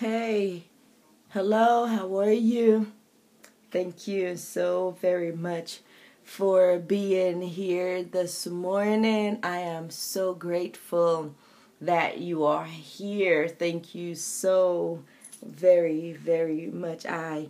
Hey, 0.00 0.62
hello, 1.30 1.86
how 1.86 2.16
are 2.20 2.30
you? 2.30 2.92
Thank 3.72 4.06
you 4.06 4.36
so 4.36 4.96
very 5.00 5.32
much 5.32 5.80
for 6.22 6.78
being 6.78 7.42
here 7.42 8.04
this 8.04 8.46
morning. 8.46 9.40
I 9.42 9.58
am 9.58 9.90
so 9.90 10.34
grateful 10.34 11.34
that 11.80 12.18
you 12.18 12.44
are 12.44 12.66
here. 12.66 13.48
Thank 13.48 13.92
you 13.92 14.14
so 14.14 15.02
very, 15.44 16.12
very 16.12 16.68
much. 16.68 17.04
I 17.04 17.48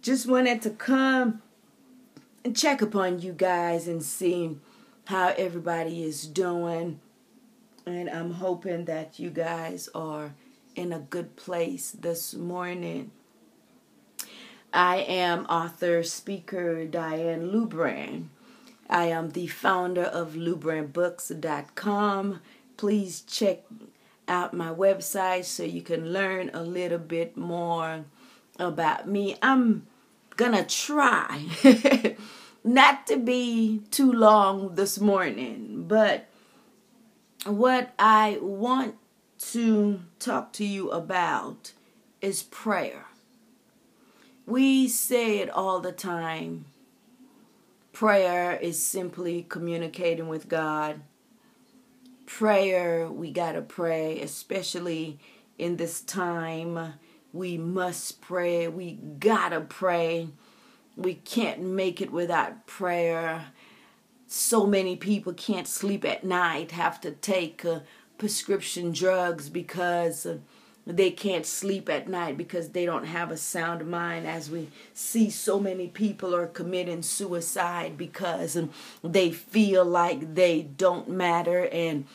just 0.00 0.28
wanted 0.28 0.62
to 0.62 0.70
come 0.70 1.42
and 2.44 2.56
check 2.56 2.80
upon 2.80 3.22
you 3.22 3.32
guys 3.32 3.88
and 3.88 4.04
see 4.04 4.56
how 5.06 5.34
everybody 5.36 6.04
is 6.04 6.28
doing. 6.28 7.00
And 7.84 8.08
I'm 8.08 8.34
hoping 8.34 8.84
that 8.84 9.18
you 9.18 9.30
guys 9.30 9.88
are 9.96 10.34
in 10.78 10.92
a 10.92 11.00
good 11.00 11.34
place 11.34 11.90
this 11.90 12.34
morning. 12.34 13.10
I 14.72 14.98
am 14.98 15.44
author, 15.46 16.04
speaker 16.04 16.84
Diane 16.84 17.50
Lubran. 17.50 18.28
I 18.88 19.06
am 19.06 19.30
the 19.30 19.48
founder 19.48 20.04
of 20.04 20.34
LubranBooks.com. 20.34 22.40
Please 22.76 23.22
check 23.22 23.64
out 24.28 24.54
my 24.54 24.68
website 24.68 25.46
so 25.46 25.64
you 25.64 25.82
can 25.82 26.12
learn 26.12 26.48
a 26.54 26.62
little 26.62 26.98
bit 26.98 27.36
more 27.36 28.04
about 28.60 29.08
me. 29.08 29.34
I'm 29.42 29.84
gonna 30.36 30.64
try 30.64 31.44
not 32.62 33.08
to 33.08 33.16
be 33.16 33.82
too 33.90 34.12
long 34.12 34.76
this 34.76 35.00
morning, 35.00 35.86
but 35.88 36.28
what 37.44 37.92
I 37.98 38.38
want 38.40 38.94
to 39.38 40.00
talk 40.18 40.52
to 40.54 40.64
you 40.64 40.90
about 40.90 41.72
is 42.20 42.42
prayer. 42.42 43.06
We 44.46 44.88
say 44.88 45.38
it 45.38 45.50
all 45.50 45.80
the 45.80 45.92
time. 45.92 46.64
Prayer 47.92 48.56
is 48.56 48.84
simply 48.84 49.44
communicating 49.48 50.28
with 50.28 50.48
God. 50.48 51.00
Prayer, 52.26 53.10
we 53.10 53.30
got 53.30 53.52
to 53.52 53.62
pray, 53.62 54.20
especially 54.20 55.18
in 55.58 55.76
this 55.76 56.00
time. 56.00 56.94
We 57.32 57.58
must 57.58 58.20
pray. 58.20 58.68
We 58.68 58.92
got 58.92 59.50
to 59.50 59.60
pray. 59.60 60.28
We 60.96 61.14
can't 61.14 61.60
make 61.60 62.00
it 62.00 62.10
without 62.10 62.66
prayer. 62.66 63.46
So 64.26 64.66
many 64.66 64.96
people 64.96 65.32
can't 65.32 65.66
sleep 65.66 66.04
at 66.04 66.24
night, 66.24 66.72
have 66.72 67.00
to 67.02 67.12
take 67.12 67.64
uh, 67.64 67.80
prescription 68.18 68.92
drugs 68.92 69.48
because 69.48 70.26
they 70.86 71.10
can't 71.10 71.44
sleep 71.44 71.88
at 71.88 72.08
night 72.08 72.36
because 72.38 72.70
they 72.70 72.86
don't 72.86 73.04
have 73.04 73.30
a 73.30 73.36
sound 73.36 73.88
mind 73.88 74.26
as 74.26 74.50
we 74.50 74.68
see 74.94 75.28
so 75.28 75.60
many 75.60 75.86
people 75.86 76.34
are 76.34 76.46
committing 76.46 77.02
suicide 77.02 77.96
because 77.98 78.58
they 79.04 79.30
feel 79.30 79.84
like 79.84 80.34
they 80.34 80.62
don't 80.62 81.08
matter 81.08 81.68
and 81.68 82.06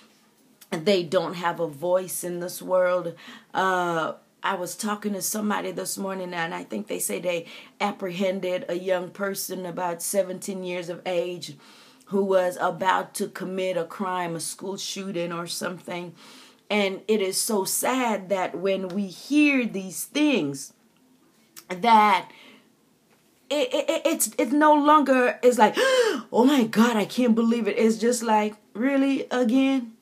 they 0.71 1.03
don't 1.03 1.35
have 1.35 1.59
a 1.59 1.67
voice 1.67 2.23
in 2.23 2.39
this 2.39 2.61
world. 2.63 3.13
Uh, 3.53 4.13
I 4.41 4.55
was 4.55 4.75
talking 4.75 5.13
to 5.13 5.21
somebody 5.21 5.71
this 5.71 5.97
morning 5.97 6.33
and 6.33 6.53
I 6.53 6.63
think 6.63 6.87
they 6.87 6.99
say 6.99 7.19
they 7.19 7.45
apprehended 7.79 8.65
a 8.67 8.73
young 8.77 9.11
person 9.11 9.67
about 9.67 10.01
17 10.01 10.63
years 10.63 10.89
of 10.89 11.01
age 11.05 11.55
who 12.13 12.23
was 12.23 12.59
about 12.61 13.15
to 13.15 13.27
commit 13.27 13.75
a 13.75 13.83
crime, 13.83 14.35
a 14.35 14.39
school 14.39 14.77
shooting 14.77 15.33
or 15.33 15.47
something. 15.47 16.13
And 16.69 17.01
it 17.07 17.21
is 17.21 17.41
so 17.41 17.65
sad 17.65 18.29
that 18.29 18.55
when 18.55 18.89
we 18.89 19.07
hear 19.07 19.65
these 19.65 20.05
things, 20.05 20.73
that 21.69 22.29
it, 23.49 23.73
it, 23.73 24.01
it's 24.05 24.29
it 24.37 24.51
no 24.51 24.75
longer 24.75 25.39
it's 25.41 25.57
like, 25.57 25.73
oh 25.77 26.43
my 26.45 26.65
God, 26.65 26.95
I 26.95 27.05
can't 27.05 27.33
believe 27.33 27.67
it. 27.67 27.79
It's 27.79 27.97
just 27.97 28.21
like, 28.21 28.53
really 28.75 29.25
again? 29.31 29.93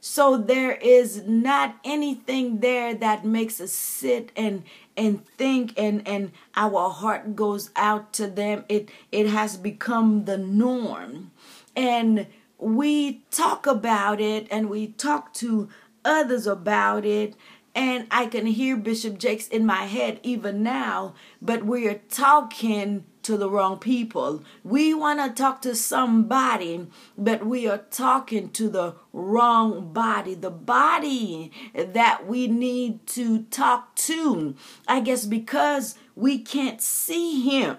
So 0.00 0.36
there 0.36 0.72
is 0.72 1.22
not 1.26 1.76
anything 1.82 2.60
there 2.60 2.92
that 2.92 3.24
makes 3.24 3.58
us 3.58 3.72
sit 3.72 4.32
and 4.36 4.64
and 4.96 5.26
think 5.38 5.72
and 5.76 6.06
and 6.06 6.32
our 6.56 6.90
heart 6.90 7.34
goes 7.36 7.70
out 7.76 8.12
to 8.14 8.26
them. 8.26 8.64
It 8.68 8.90
it 9.10 9.26
has 9.26 9.56
become 9.56 10.24
the 10.24 10.38
norm. 10.38 11.30
And 11.74 12.26
we 12.58 13.24
talk 13.30 13.66
about 13.66 14.20
it 14.20 14.46
and 14.50 14.70
we 14.70 14.88
talk 14.88 15.32
to 15.34 15.68
others 16.04 16.46
about 16.46 17.04
it 17.04 17.34
and 17.74 18.06
I 18.10 18.26
can 18.26 18.46
hear 18.46 18.76
Bishop 18.76 19.18
Jakes 19.18 19.48
in 19.48 19.64
my 19.64 19.84
head 19.84 20.20
even 20.22 20.62
now, 20.62 21.14
but 21.40 21.64
we're 21.64 22.02
talking 22.10 23.04
to 23.22 23.36
the 23.36 23.50
wrong 23.50 23.78
people. 23.78 24.42
We 24.64 24.94
want 24.94 25.20
to 25.20 25.42
talk 25.42 25.62
to 25.62 25.74
somebody, 25.74 26.86
but 27.16 27.46
we 27.46 27.68
are 27.68 27.84
talking 27.90 28.50
to 28.50 28.68
the 28.68 28.94
wrong 29.12 29.92
body, 29.92 30.34
the 30.34 30.50
body 30.50 31.52
that 31.74 32.26
we 32.26 32.48
need 32.48 33.06
to 33.08 33.42
talk 33.44 33.94
to. 33.96 34.54
I 34.88 35.00
guess 35.00 35.26
because 35.26 35.96
we 36.14 36.38
can't 36.38 36.80
see 36.80 37.48
him 37.48 37.78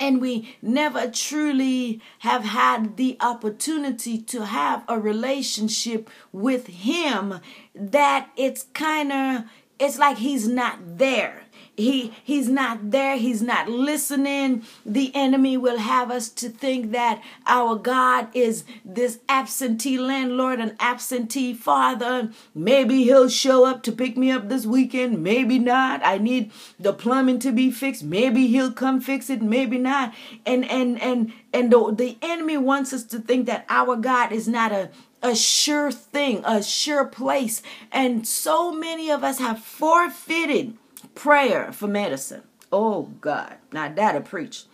and 0.00 0.20
we 0.20 0.56
never 0.62 1.08
truly 1.08 2.00
have 2.20 2.44
had 2.44 2.96
the 2.96 3.16
opportunity 3.20 4.18
to 4.18 4.46
have 4.46 4.84
a 4.88 4.98
relationship 4.98 6.08
with 6.32 6.68
him 6.68 7.40
that 7.74 8.30
it's 8.36 8.64
kind 8.74 9.12
of 9.12 9.44
it's 9.78 9.98
like 9.98 10.18
he's 10.18 10.48
not 10.48 10.78
there 10.98 11.42
he 11.78 12.12
he's 12.24 12.48
not 12.48 12.90
there 12.90 13.16
he's 13.16 13.40
not 13.40 13.68
listening. 13.68 14.64
The 14.84 15.12
enemy 15.14 15.56
will 15.56 15.78
have 15.78 16.10
us 16.10 16.28
to 16.30 16.48
think 16.48 16.90
that 16.90 17.22
our 17.46 17.76
god 17.76 18.28
is 18.34 18.64
this 18.84 19.20
absentee 19.28 19.96
landlord 19.96 20.58
and 20.58 20.74
absentee 20.80 21.54
father. 21.54 22.30
Maybe 22.52 23.04
he'll 23.04 23.28
show 23.28 23.64
up 23.64 23.84
to 23.84 23.92
pick 23.92 24.16
me 24.16 24.32
up 24.32 24.48
this 24.48 24.66
weekend 24.66 25.22
maybe 25.22 25.60
not. 25.60 26.00
I 26.04 26.18
need 26.18 26.50
the 26.80 26.92
plumbing 26.92 27.38
to 27.40 27.52
be 27.52 27.70
fixed 27.70 28.02
maybe 28.02 28.48
he'll 28.48 28.72
come 28.72 29.00
fix 29.00 29.30
it 29.30 29.40
maybe 29.40 29.78
not. 29.78 30.12
And 30.44 30.64
and 30.68 31.00
and 31.00 31.32
and 31.52 31.72
the, 31.72 31.94
the 31.94 32.18
enemy 32.22 32.56
wants 32.58 32.92
us 32.92 33.04
to 33.04 33.20
think 33.20 33.46
that 33.46 33.64
our 33.68 33.94
god 33.94 34.32
is 34.32 34.48
not 34.48 34.72
a 34.72 34.90
a 35.20 35.34
sure 35.34 35.90
thing, 35.90 36.44
a 36.44 36.62
sure 36.62 37.04
place. 37.04 37.60
And 37.90 38.26
so 38.26 38.72
many 38.72 39.10
of 39.10 39.24
us 39.24 39.38
have 39.40 39.58
forfeited 39.58 40.76
prayer 41.18 41.72
for 41.72 41.88
medicine. 41.88 42.42
Oh 42.72 43.02
God, 43.20 43.56
now 43.72 43.92
that'll 43.92 44.22
preach. 44.22 44.64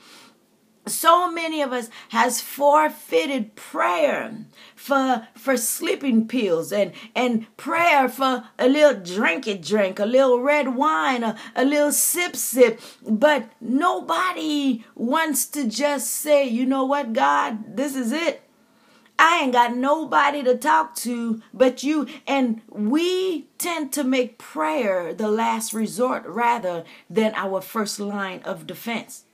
So 0.86 1.30
many 1.32 1.62
of 1.62 1.72
us 1.72 1.88
has 2.10 2.42
forfeited 2.42 3.56
prayer 3.56 4.44
for 4.76 5.26
for 5.34 5.56
sleeping 5.56 6.28
pills 6.28 6.70
and 6.70 6.92
and 7.14 7.46
prayer 7.56 8.06
for 8.10 8.44
a 8.58 8.68
little 8.68 9.00
drink 9.00 9.48
it 9.48 9.62
drink, 9.62 9.98
a 9.98 10.04
little 10.04 10.40
red 10.40 10.74
wine, 10.74 11.24
a, 11.24 11.36
a 11.56 11.64
little 11.64 11.92
sip 11.92 12.36
sip. 12.36 12.78
But 13.08 13.48
nobody 13.62 14.84
wants 14.94 15.46
to 15.46 15.66
just 15.66 16.10
say, 16.10 16.46
you 16.46 16.66
know 16.66 16.84
what, 16.84 17.14
God, 17.14 17.76
this 17.76 17.96
is 17.96 18.12
it. 18.12 18.43
I 19.18 19.42
ain't 19.42 19.52
got 19.52 19.76
nobody 19.76 20.42
to 20.42 20.56
talk 20.56 20.94
to 20.96 21.40
but 21.52 21.82
you. 21.82 22.06
And 22.26 22.62
we 22.68 23.46
tend 23.58 23.92
to 23.92 24.04
make 24.04 24.38
prayer 24.38 25.14
the 25.14 25.28
last 25.28 25.72
resort 25.72 26.24
rather 26.26 26.84
than 27.08 27.32
our 27.34 27.60
first 27.60 28.00
line 28.00 28.42
of 28.44 28.66
defense. 28.66 29.24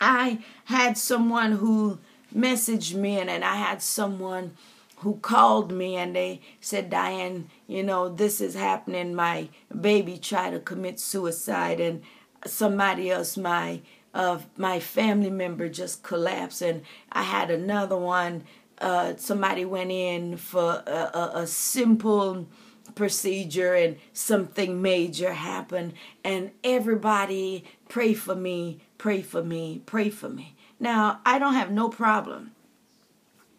I 0.00 0.38
had 0.66 0.96
someone 0.96 1.52
who 1.52 1.98
messaged 2.34 2.94
me, 2.94 3.18
and, 3.18 3.28
and 3.28 3.44
I 3.44 3.56
had 3.56 3.82
someone 3.82 4.56
who 4.98 5.16
called 5.16 5.72
me 5.72 5.96
and 5.96 6.14
they 6.14 6.40
said, 6.60 6.90
Diane, 6.90 7.50
you 7.66 7.82
know, 7.82 8.08
this 8.08 8.40
is 8.40 8.54
happening. 8.54 9.14
My 9.14 9.48
baby 9.80 10.18
tried 10.18 10.50
to 10.50 10.60
commit 10.60 11.00
suicide, 11.00 11.80
and 11.80 12.02
somebody 12.46 13.10
else, 13.10 13.36
my 13.36 13.80
of 14.14 14.42
uh, 14.42 14.44
my 14.56 14.80
family 14.80 15.28
member 15.28 15.68
just 15.68 16.02
collapsed 16.02 16.62
and 16.62 16.82
i 17.12 17.22
had 17.22 17.50
another 17.50 17.96
one 17.96 18.42
uh, 18.80 19.14
somebody 19.16 19.64
went 19.64 19.90
in 19.90 20.36
for 20.36 20.82
a, 20.86 21.10
a, 21.14 21.30
a 21.42 21.46
simple 21.46 22.46
procedure 22.94 23.74
and 23.74 23.96
something 24.12 24.80
major 24.80 25.32
happened 25.32 25.92
and 26.24 26.50
everybody 26.64 27.64
pray 27.88 28.14
for 28.14 28.34
me 28.34 28.80
pray 28.96 29.22
for 29.22 29.42
me 29.42 29.82
pray 29.86 30.10
for 30.10 30.28
me. 30.28 30.56
Now 30.80 31.20
i 31.26 31.38
don't 31.38 31.54
have 31.54 31.70
no 31.70 31.88
problem 31.88 32.52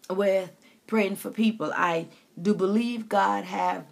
with 0.10 0.52
praying 0.88 1.16
for 1.16 1.30
people. 1.30 1.72
I 1.76 2.08
do 2.42 2.54
believe 2.54 3.10
god 3.10 3.44
have 3.46 3.86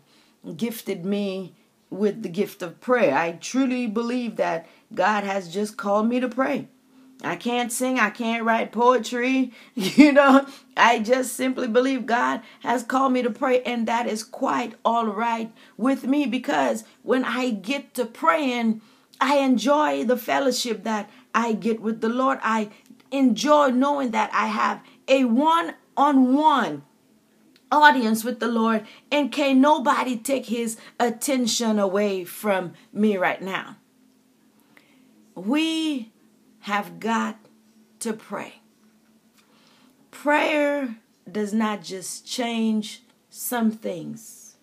gifted 0.56 1.06
me 1.06 1.54
with 1.90 2.24
the 2.24 2.30
gift 2.30 2.62
of 2.62 2.82
prayer. 2.82 3.16
I 3.16 3.34
truly 3.34 3.88
believe 3.88 4.38
that 4.38 4.68
god 4.94 5.24
has 5.24 5.54
just 5.54 5.78
called 5.78 6.08
me 6.08 6.20
to 6.20 6.28
pray 6.28 6.68
I 7.24 7.36
can't 7.36 7.72
sing, 7.72 8.00
I 8.00 8.10
can't 8.12 8.44
write 8.44 8.72
poetry. 8.72 9.52
You 9.76 10.12
know, 10.12 10.46
I 10.76 11.00
just 11.00 11.34
simply 11.36 11.68
believe 11.68 12.06
God 12.06 12.42
has 12.62 12.84
called 12.84 13.14
me 13.14 13.22
to 13.24 13.30
pray, 13.32 13.62
and 13.64 13.88
that 13.88 14.08
is 14.08 14.24
quite 14.24 14.76
all 14.86 15.08
right 15.08 15.52
with 15.76 16.04
me 16.04 16.26
because 16.26 16.84
when 17.04 17.24
I 17.24 17.50
get 17.50 17.94
to 17.96 18.06
praying, 18.06 18.82
I 19.20 19.38
enjoy 19.38 20.04
the 20.04 20.18
fellowship 20.18 20.84
that 20.84 21.10
I 21.34 21.54
get 21.54 21.82
with 21.82 22.02
the 22.02 22.10
Lord. 22.10 22.40
I 22.44 22.70
enjoy 23.12 23.70
knowing 23.70 24.12
that 24.12 24.30
I 24.34 24.48
have 24.48 24.82
a 25.08 25.26
one 25.26 25.74
on 25.96 26.36
one 26.36 26.84
audience 27.72 28.24
with 28.24 28.40
the 28.40 28.48
Lord, 28.48 28.86
and 29.12 29.32
can 29.32 29.60
nobody 29.60 30.16
take 30.16 30.46
his 30.46 30.78
attention 31.00 31.80
away 31.80 32.24
from 32.24 32.74
me 32.94 33.18
right 33.18 33.42
now. 33.42 33.78
We 35.36 36.12
have 36.68 37.00
got 37.00 37.38
to 37.98 38.12
pray. 38.12 38.56
Prayer 40.12 40.98
does 41.32 41.54
not 41.54 41.82
just 41.82 42.28
change 42.28 43.04
some 43.30 43.72
things, 43.72 44.58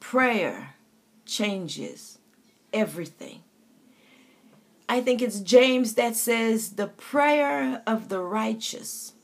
prayer 0.00 0.74
changes 1.24 2.18
everything. 2.74 3.40
I 4.86 5.00
think 5.00 5.22
it's 5.22 5.40
James 5.40 5.94
that 5.94 6.14
says, 6.14 6.72
The 6.72 6.88
prayer 6.88 7.82
of 7.86 8.10
the 8.10 8.20
righteous, 8.20 9.14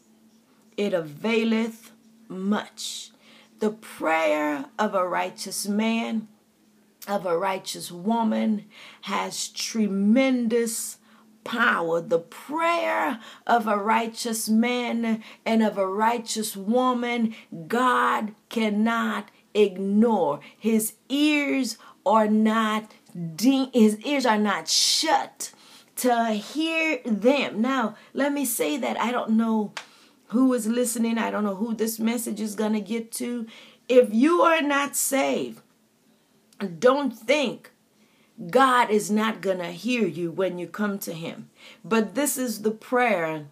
it 0.79 0.95
availeth 0.95 1.93
much. 2.29 3.11
The 3.59 3.73
prayer 3.73 4.65
of 4.79 4.95
a 4.95 5.07
righteous 5.07 5.69
man, 5.69 6.29
of 7.07 7.27
a 7.27 7.37
righteous 7.37 7.93
woman, 7.93 8.65
has 9.03 9.49
tremendous 9.49 10.97
power. 11.45 12.01
The 12.01 12.19
prayer 12.19 13.21
of 13.47 13.67
a 13.67 13.77
righteous 13.77 14.49
man 14.49 15.23
and 15.45 15.63
of 15.63 15.79
a 15.79 15.87
righteous 15.87 16.57
woman, 16.57 17.35
God 17.67 18.35
cannot 18.49 19.31
ignore. 19.55 20.41
His 20.57 20.95
ears 21.09 21.79
are 22.07 22.29
not 22.29 22.93
his 23.73 23.99
ears 24.05 24.25
are 24.25 24.39
not 24.39 24.69
shut 24.69 25.53
to 25.97 26.29
hear 26.29 27.01
them. 27.05 27.61
Now, 27.61 27.97
let 28.15 28.33
me 28.33 28.45
say 28.45 28.77
that 28.77 29.01
I 29.01 29.11
don't 29.11 29.33
know 29.33 29.73
who 30.29 30.55
is 30.55 30.67
listening. 30.67 31.19
I 31.19 31.31
don't 31.31 31.45
know 31.45 31.57
who 31.57 31.75
this 31.75 31.99
message 31.99 32.41
is 32.41 32.55
going 32.55 32.73
to 32.73 32.81
get 32.81 33.11
to. 33.13 33.47
If 33.89 34.15
you 34.15 34.43
are 34.43 34.63
not 34.63 34.95
saved, 34.95 35.61
don't 36.79 37.11
think 37.11 37.70
God 38.49 38.91
is 38.91 39.11
not 39.11 39.43
going 39.43 39.59
to 39.59 39.73
hear 39.73 40.07
you 40.07 40.31
when 40.31 40.59
you 40.59 40.67
come 40.67 40.99
to 41.01 41.13
Him. 41.13 41.51
But 41.85 42.15
this 42.15 42.39
is 42.39 42.63
the 42.63 42.71
prayer 42.71 43.47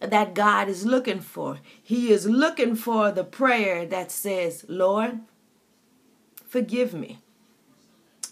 that 0.00 0.34
God 0.34 0.68
is 0.68 0.84
looking 0.84 1.20
for. 1.20 1.60
He 1.82 2.10
is 2.10 2.26
looking 2.26 2.76
for 2.76 3.10
the 3.10 3.24
prayer 3.24 3.86
that 3.86 4.10
says, 4.10 4.66
Lord, 4.68 5.20
forgive 6.46 6.92
me. 6.92 7.20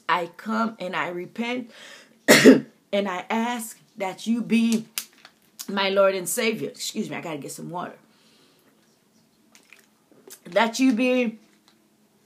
I 0.09 0.27
come 0.37 0.77
and 0.79 0.95
I 0.95 1.09
repent 1.09 1.71
and 2.93 3.09
I 3.09 3.25
ask 3.31 3.79
that 3.97 4.27
you 4.27 4.43
be 4.43 4.87
my 5.69 5.89
Lord 5.89 6.15
and 6.15 6.29
Savior. 6.29 6.69
Excuse 6.69 7.09
me, 7.09 7.17
I 7.17 7.21
got 7.23 7.33
to 7.33 7.39
get 7.39 7.53
some 7.53 7.71
water. 7.71 7.97
That 10.45 10.79
you 10.79 10.93
be 10.93 11.39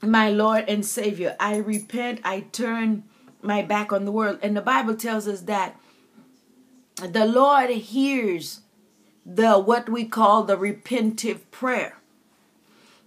my 0.01 0.29
Lord 0.29 0.65
and 0.67 0.85
Savior. 0.85 1.35
I 1.39 1.57
repent, 1.57 2.19
I 2.23 2.41
turn 2.51 3.03
my 3.47 3.63
back 3.63 3.91
on 3.91 4.05
the 4.05 4.11
world. 4.11 4.39
And 4.43 4.55
the 4.55 4.61
Bible 4.61 4.95
tells 4.95 5.27
us 5.27 5.41
that 5.41 5.79
the 6.97 7.25
Lord 7.25 7.69
hears 7.69 8.61
the 9.25 9.57
what 9.57 9.89
we 9.89 10.05
call 10.05 10.43
the 10.43 10.57
repentive 10.57 11.39
prayer, 11.51 11.97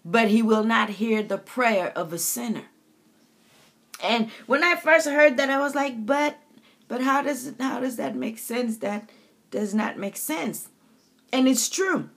but 0.04 0.28
he 0.28 0.42
will 0.42 0.64
not 0.64 0.90
hear 0.90 1.22
the 1.22 1.38
prayer 1.38 1.92
of 1.96 2.12
a 2.12 2.18
sinner. 2.18 2.64
And 4.02 4.30
when 4.46 4.64
I 4.64 4.76
first 4.76 5.06
heard 5.06 5.36
that, 5.36 5.50
I 5.50 5.60
was 5.60 5.74
like, 5.74 6.06
but 6.06 6.38
but 6.88 7.02
how 7.02 7.22
does 7.22 7.52
how 7.60 7.80
does 7.80 7.96
that 7.96 8.16
make 8.16 8.38
sense? 8.38 8.78
That 8.78 9.10
does 9.50 9.74
not 9.74 9.98
make 9.98 10.16
sense. 10.16 10.68
And 11.32 11.46
it's 11.46 11.68
true. 11.68 12.10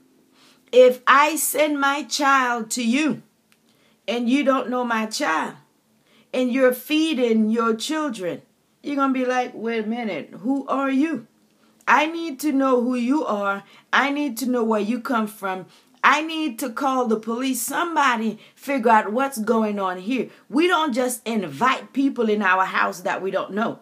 If 0.71 1.01
I 1.05 1.35
send 1.35 1.79
my 1.79 2.03
child 2.03 2.71
to 2.71 2.83
you 2.83 3.21
and 4.07 4.29
you 4.29 4.43
don't 4.43 4.69
know 4.69 4.83
my 4.83 5.05
child 5.05 5.55
and 6.33 6.51
you're 6.51 6.73
feeding 6.73 7.49
your 7.49 7.75
children, 7.75 8.41
you're 8.81 8.95
going 8.95 9.13
to 9.13 9.19
be 9.19 9.25
like, 9.25 9.51
wait 9.53 9.85
a 9.85 9.87
minute, 9.87 10.31
who 10.39 10.67
are 10.67 10.89
you? 10.89 11.27
I 11.87 12.05
need 12.05 12.39
to 12.41 12.51
know 12.51 12.81
who 12.81 12.95
you 12.95 13.25
are. 13.25 13.63
I 13.91 14.09
need 14.09 14.37
to 14.39 14.45
know 14.45 14.63
where 14.63 14.79
you 14.81 14.99
come 14.99 15.27
from. 15.27 15.65
I 16.03 16.21
need 16.21 16.59
to 16.59 16.69
call 16.69 17.07
the 17.07 17.19
police. 17.19 17.61
Somebody 17.61 18.39
figure 18.55 18.91
out 18.91 19.13
what's 19.13 19.37
going 19.37 19.79
on 19.79 19.99
here. 19.99 20.29
We 20.49 20.67
don't 20.67 20.93
just 20.93 21.25
invite 21.25 21.93
people 21.93 22.29
in 22.29 22.41
our 22.41 22.65
house 22.65 23.01
that 23.01 23.21
we 23.21 23.31
don't 23.31 23.53
know. 23.53 23.79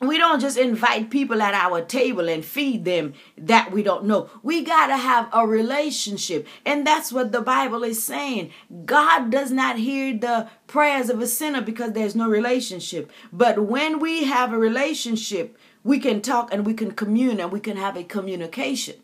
We 0.00 0.16
don't 0.16 0.40
just 0.40 0.56
invite 0.56 1.10
people 1.10 1.42
at 1.42 1.52
our 1.52 1.82
table 1.82 2.28
and 2.30 2.42
feed 2.42 2.86
them 2.86 3.12
that 3.36 3.70
we 3.70 3.82
don't 3.82 4.06
know. 4.06 4.30
We 4.42 4.64
got 4.64 4.86
to 4.86 4.96
have 4.96 5.28
a 5.30 5.46
relationship. 5.46 6.48
And 6.64 6.86
that's 6.86 7.12
what 7.12 7.32
the 7.32 7.42
Bible 7.42 7.84
is 7.84 8.02
saying. 8.02 8.50
God 8.86 9.30
does 9.30 9.50
not 9.50 9.76
hear 9.76 10.16
the 10.16 10.48
prayers 10.66 11.10
of 11.10 11.20
a 11.20 11.26
sinner 11.26 11.60
because 11.60 11.92
there's 11.92 12.16
no 12.16 12.30
relationship. 12.30 13.10
But 13.30 13.64
when 13.64 13.98
we 13.98 14.24
have 14.24 14.54
a 14.54 14.58
relationship, 14.58 15.58
we 15.84 15.98
can 15.98 16.22
talk 16.22 16.52
and 16.52 16.64
we 16.64 16.72
can 16.72 16.92
commune 16.92 17.38
and 17.38 17.52
we 17.52 17.60
can 17.60 17.76
have 17.76 17.96
a 17.96 18.04
communication. 18.04 18.96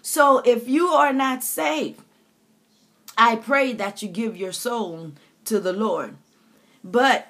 So 0.00 0.38
if 0.46 0.66
you 0.66 0.88
are 0.88 1.12
not 1.12 1.44
saved, 1.44 2.00
I 3.18 3.36
pray 3.36 3.74
that 3.74 4.02
you 4.02 4.08
give 4.08 4.34
your 4.36 4.52
soul 4.52 5.12
to 5.44 5.60
the 5.60 5.74
Lord. 5.74 6.16
But 6.82 7.28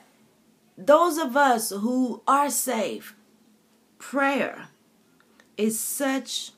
those 0.76 1.19
of 1.19 1.36
us 1.36 1.70
who 1.70 2.22
are 2.26 2.50
saved, 2.50 3.14
prayer 3.98 4.69
is 5.56 5.78
such 5.78 6.52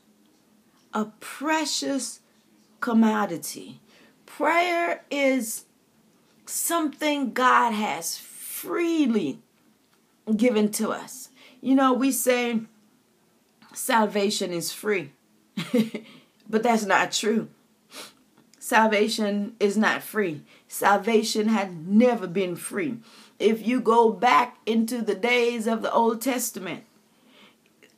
a 0.93 1.05
precious 1.19 2.21
commodity. 2.79 3.81
Prayer 4.25 5.03
is 5.11 5.65
something 6.45 7.33
God 7.33 7.71
has 7.71 8.17
freely 8.17 9.39
given 10.35 10.71
to 10.71 10.89
us. 10.89 11.29
You 11.61 11.75
know, 11.75 11.93
we 11.93 12.11
say 12.11 12.61
salvation 13.73 14.51
is 14.51 14.71
free, 14.71 15.11
but 16.49 16.63
that's 16.63 16.85
not 16.85 17.11
true. 17.11 17.49
Salvation 18.59 19.55
is 19.59 19.77
not 19.77 20.01
free. 20.01 20.41
Salvation 20.67 21.49
had 21.49 21.87
never 21.87 22.25
been 22.25 22.55
free 22.55 22.97
if 23.39 23.65
you 23.65 23.81
go 23.81 24.11
back 24.11 24.57
into 24.65 25.01
the 25.01 25.15
days 25.15 25.67
of 25.67 25.81
the 25.81 25.91
Old 25.91 26.21
Testament, 26.21 26.83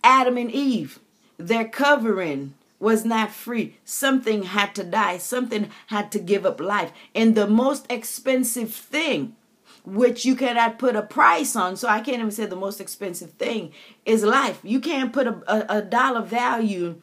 Adam 0.03 0.37
and 0.37 0.51
Eve, 0.51 0.99
their 1.37 1.67
covering 1.67 2.53
was 2.79 3.05
not 3.05 3.31
free. 3.31 3.77
Something 3.83 4.43
had 4.43 4.75
to 4.75 4.83
die, 4.83 5.17
something 5.17 5.69
had 5.87 6.11
to 6.11 6.19
give 6.19 6.45
up 6.45 6.59
life. 6.59 6.91
And 7.15 7.35
the 7.35 7.47
most 7.47 7.85
expensive 7.89 8.73
thing, 8.73 9.35
which 9.83 10.25
you 10.25 10.35
cannot 10.35 10.79
put 10.79 10.95
a 10.95 11.01
price 11.01 11.55
on, 11.55 11.75
so 11.75 11.87
I 11.87 12.01
can't 12.01 12.19
even 12.19 12.31
say 12.31 12.45
the 12.45 12.55
most 12.55 12.79
expensive 12.79 13.31
thing, 13.31 13.71
is 14.05 14.23
life. 14.23 14.59
You 14.63 14.79
can't 14.79 15.13
put 15.13 15.27
a, 15.27 15.41
a, 15.47 15.79
a 15.79 15.81
dollar 15.81 16.21
value 16.21 17.01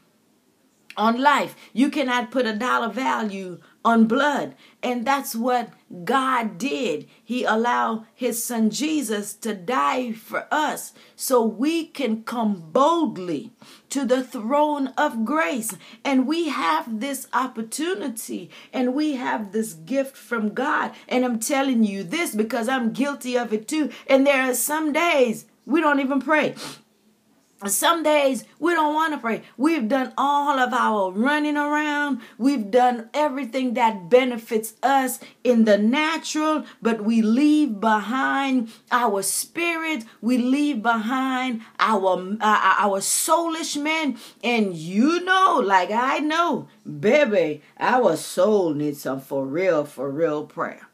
on 0.97 1.21
life. 1.21 1.57
You 1.73 1.91
cannot 1.91 2.31
put 2.31 2.47
a 2.47 2.55
dollar 2.55 2.88
value 2.88 3.61
on 3.85 4.07
blood. 4.07 4.55
And 4.83 5.07
that's 5.07 5.35
what 5.37 5.71
God 6.05 6.59
did. 6.59 7.07
He 7.23 7.45
allowed 7.45 8.07
his 8.14 8.43
son 8.43 8.71
Jesus 8.71 9.35
to 9.35 9.55
die 9.55 10.12
for 10.12 10.47
us 10.50 10.93
so 11.14 11.45
we 11.45 11.87
can 11.87 12.23
come 12.25 12.71
boldly 12.73 13.53
to 13.91 14.05
the 14.05 14.25
throne 14.25 14.88
of 14.99 15.25
grace. 15.25 15.76
And 16.05 16.26
we 16.26 16.49
have 16.49 17.00
this 17.00 17.29
opportunity 17.33 18.50
and 18.73 18.95
we 18.95 19.14
have 19.14 19.53
this 19.53 19.75
gift 19.75 20.17
from 20.17 20.55
God. 20.55 20.93
And 21.09 21.25
I'm 21.25 21.38
telling 21.38 21.85
you 21.85 22.03
this 22.03 22.35
because 22.35 22.69
I'm 22.69 22.93
guilty 22.93 23.37
of 23.37 23.53
it 23.53 23.69
too. 23.69 23.91
And 24.07 24.26
there 24.26 24.50
are 24.50 24.55
some 24.55 24.93
days 24.93 25.47
we 25.67 25.81
don't 25.81 26.00
even 26.00 26.21
pray. 26.21 26.55
Some 27.66 28.02
days 28.02 28.44
we 28.59 28.75
don't 28.75 28.94
want 28.94 29.14
to 29.14 29.18
pray. 29.18 29.42
We've 29.56 29.88
done 29.88 30.12
all 30.18 30.59
of 30.59 30.73
our 30.73 31.11
running 31.11 31.56
around. 31.56 32.21
We've 32.37 32.71
done 32.71 33.09
everything 33.14 33.75
that 33.75 34.11
benefits 34.11 34.75
us 34.83 35.18
in 35.42 35.64
the 35.64 35.78
natural, 35.78 36.64
but 36.83 37.02
we 37.02 37.23
leave 37.23 37.80
behind 37.80 38.71
our 38.90 39.23
spirit. 39.23 40.04
We 40.21 40.38
leave 40.38 40.83
behind 40.83 41.62
our 41.78 42.37
uh, 42.40 42.75
our 42.78 43.00
soulish 43.00 43.80
man. 43.80 44.18
And 44.42 44.75
you 44.75 45.21
know, 45.25 45.62
like 45.64 45.90
I 45.90 46.18
know, 46.18 46.68
baby, 46.85 47.62
our 47.78 48.16
soul 48.16 48.75
needs 48.75 49.00
some 49.02 49.21
for 49.21 49.47
real, 49.47 49.85
for 49.85 50.11
real 50.11 50.44
prayer. 50.44 50.88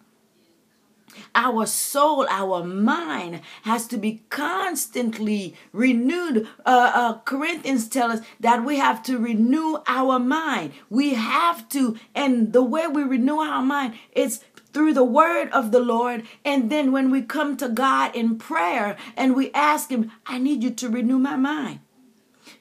Our 1.35 1.67
soul, 1.67 2.27
our 2.29 2.65
mind 2.65 3.41
has 3.63 3.87
to 3.89 3.97
be 3.97 4.23
constantly 4.31 5.55
renewed. 5.73 6.49
Uh, 6.65 6.93
uh, 6.95 7.19
Corinthians 7.21 7.89
tell 7.89 8.11
us 8.11 8.21
that 8.41 8.65
we 8.65 8.79
have 8.79 9.03
to 9.05 9.19
renew 9.19 9.79
our 9.87 10.19
mind. 10.19 10.73
We 10.89 11.15
have 11.15 11.69
to, 11.71 11.97
and 12.15 12.53
the 12.53 12.63
way 12.63 12.87
we 12.87 13.03
renew 13.03 13.39
our 13.39 13.63
mind 13.63 13.95
is 14.13 14.45
through 14.73 14.95
the 14.95 15.05
word 15.05 15.51
of 15.51 15.73
the 15.73 15.81
Lord. 15.81 16.25
And 16.45 16.71
then 16.71 16.93
when 16.93 17.11
we 17.11 17.23
come 17.23 17.57
to 17.59 17.69
God 17.69 18.15
in 18.15 18.39
prayer 18.39 18.97
and 19.17 19.35
we 19.35 19.53
ask 19.53 19.91
Him, 19.91 20.13
I 20.27 20.39
need 20.39 20.63
you 20.63 20.71
to 20.71 20.89
renew 20.89 21.19
my 21.19 21.37
mind 21.37 21.81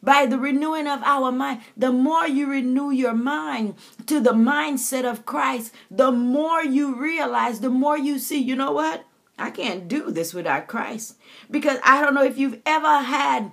by 0.02 0.26
the 0.26 0.38
renewing 0.38 0.88
of 0.88 1.02
our 1.04 1.32
mind. 1.32 1.62
The 1.78 1.92
more 1.92 2.28
you 2.28 2.50
renew 2.50 2.92
your 2.92 3.14
mind 3.14 3.76
to 4.08 4.20
the 4.20 4.34
mindset 4.34 5.10
of 5.10 5.26
Christ, 5.26 5.74
the 5.90 6.12
more 6.12 6.64
you 6.64 6.96
realize, 6.96 7.60
the 7.60 7.70
more 7.70 7.98
you 7.98 8.20
see, 8.20 8.40
you 8.40 8.56
know 8.56 8.72
what? 8.72 9.06
I 9.38 9.52
can't 9.52 9.88
do 9.88 10.12
this 10.12 10.34
without 10.34 10.68
Christ. 10.68 11.16
Because 11.50 11.80
I 11.84 12.02
don't 12.02 12.14
know 12.14 12.24
if 12.24 12.38
you've 12.38 12.60
ever 12.66 13.00
had 13.00 13.52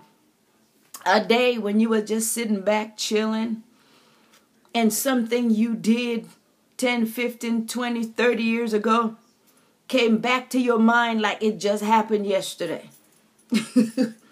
a 1.04 1.24
day 1.24 1.56
when 1.58 1.78
you 1.78 1.88
were 1.88 2.02
just 2.02 2.32
sitting 2.32 2.62
back 2.62 2.96
chilling 2.96 3.62
and 4.74 4.92
something 4.92 5.50
you 5.50 5.74
did 5.76 6.26
10, 6.76 7.06
15, 7.06 7.66
20, 7.66 8.04
30 8.04 8.42
years 8.42 8.72
ago 8.72 9.16
came 9.88 10.18
back 10.18 10.50
to 10.50 10.60
your 10.60 10.78
mind 10.78 11.20
like 11.20 11.42
it 11.42 11.58
just 11.58 11.82
happened 11.82 12.26
yesterday. 12.26 12.90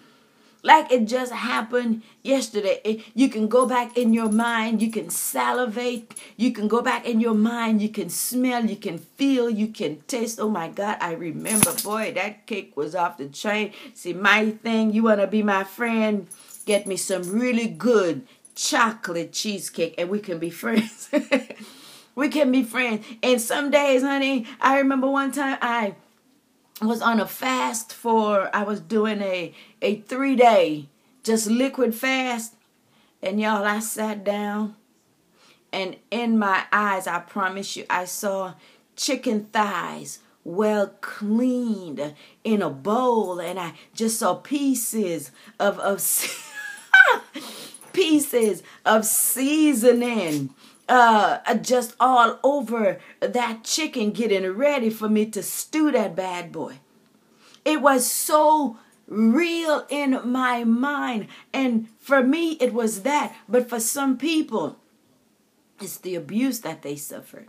like 0.65 0.91
it 0.91 1.05
just 1.05 1.31
happened 1.31 2.01
yesterday. 2.23 3.03
you 3.13 3.29
can 3.29 3.47
go 3.47 3.67
back 3.67 3.95
in 3.95 4.13
your 4.13 4.31
mind, 4.31 4.81
you 4.81 4.89
can 4.89 5.11
salivate, 5.11 6.11
you 6.37 6.51
can 6.51 6.67
go 6.67 6.81
back 6.81 7.05
in 7.05 7.19
your 7.19 7.35
mind, 7.35 7.83
you 7.83 7.89
can 7.89 8.09
smell, 8.09 8.65
you 8.65 8.75
can 8.75 8.97
feel, 8.97 9.47
you 9.47 9.67
can 9.67 10.01
taste. 10.07 10.39
Oh 10.39 10.49
my 10.49 10.69
God, 10.69 10.97
I 10.99 11.13
remember, 11.13 11.71
boy, 11.83 12.13
that 12.15 12.47
cake 12.47 12.75
was 12.75 12.95
off 12.95 13.19
the 13.19 13.27
chain. 13.27 13.73
See, 13.93 14.13
my 14.13 14.49
thing, 14.49 14.91
you 14.91 15.03
want 15.03 15.21
to 15.21 15.27
be 15.27 15.43
my 15.43 15.63
friend? 15.63 16.27
Get 16.65 16.87
me 16.87 16.97
some 16.97 17.21
really 17.29 17.67
good 17.67 18.27
chocolate 18.55 19.33
cheesecake 19.33 19.93
and 19.99 20.09
we 20.09 20.19
can 20.19 20.39
be 20.39 20.49
friends. 20.49 21.11
we 22.15 22.29
can 22.29 22.51
be 22.51 22.63
friends. 22.63 23.05
And 23.21 23.39
some 23.39 23.69
days, 23.69 24.01
honey, 24.01 24.47
I 24.59 24.79
remember 24.79 25.11
one 25.11 25.31
time 25.31 25.59
I 25.61 25.93
was 26.81 27.01
on 27.01 27.19
a 27.19 27.27
fast 27.27 27.93
for 27.93 28.49
I 28.53 28.63
was 28.63 28.79
doing 28.79 29.21
a 29.21 29.53
a 29.81 30.01
3 30.01 30.35
day 30.35 30.89
just 31.23 31.47
liquid 31.47 31.95
fast. 31.95 32.53
And 33.21 33.39
y'all 33.39 33.63
I 33.63 33.79
sat 33.79 34.23
down 34.23 34.75
and 35.71 35.97
in 36.11 36.37
my 36.37 36.63
eyes 36.71 37.07
I 37.07 37.19
promise 37.19 37.75
you 37.75 37.85
I 37.89 38.05
saw 38.05 38.53
chicken 38.95 39.45
thighs 39.45 40.19
well 40.43 40.93
cleaned 41.01 42.13
in 42.43 42.61
a 42.61 42.69
bowl 42.69 43.39
and 43.39 43.59
I 43.59 43.73
just 43.93 44.19
saw 44.19 44.35
pieces 44.35 45.31
of 45.59 45.79
of 45.79 45.99
pieces 47.93 48.61
of 48.85 49.05
seasoning 49.05 50.53
uh, 50.87 51.55
just 51.55 51.95
all 51.99 52.39
over 52.43 52.99
that 53.19 53.63
chicken 53.63 54.11
getting 54.11 54.47
ready 54.51 54.89
for 54.89 55.09
me 55.09 55.25
to 55.27 55.41
stew 55.41 55.91
that 55.91 56.15
bad 56.15 56.51
boy. 56.51 56.79
It 57.63 57.81
was 57.81 58.09
so 58.09 58.77
real 59.07 59.85
in 59.89 60.19
my 60.23 60.63
mind. 60.63 61.27
And 61.53 61.89
for 61.99 62.23
me, 62.23 62.53
it 62.53 62.73
was 62.73 63.01
that. 63.01 63.35
But 63.49 63.69
for 63.69 63.79
some 63.79 64.17
people, 64.17 64.77
it's 65.81 65.97
the 65.97 66.15
abuse 66.15 66.61
that 66.61 66.81
they 66.81 66.95
suffered. 66.95 67.47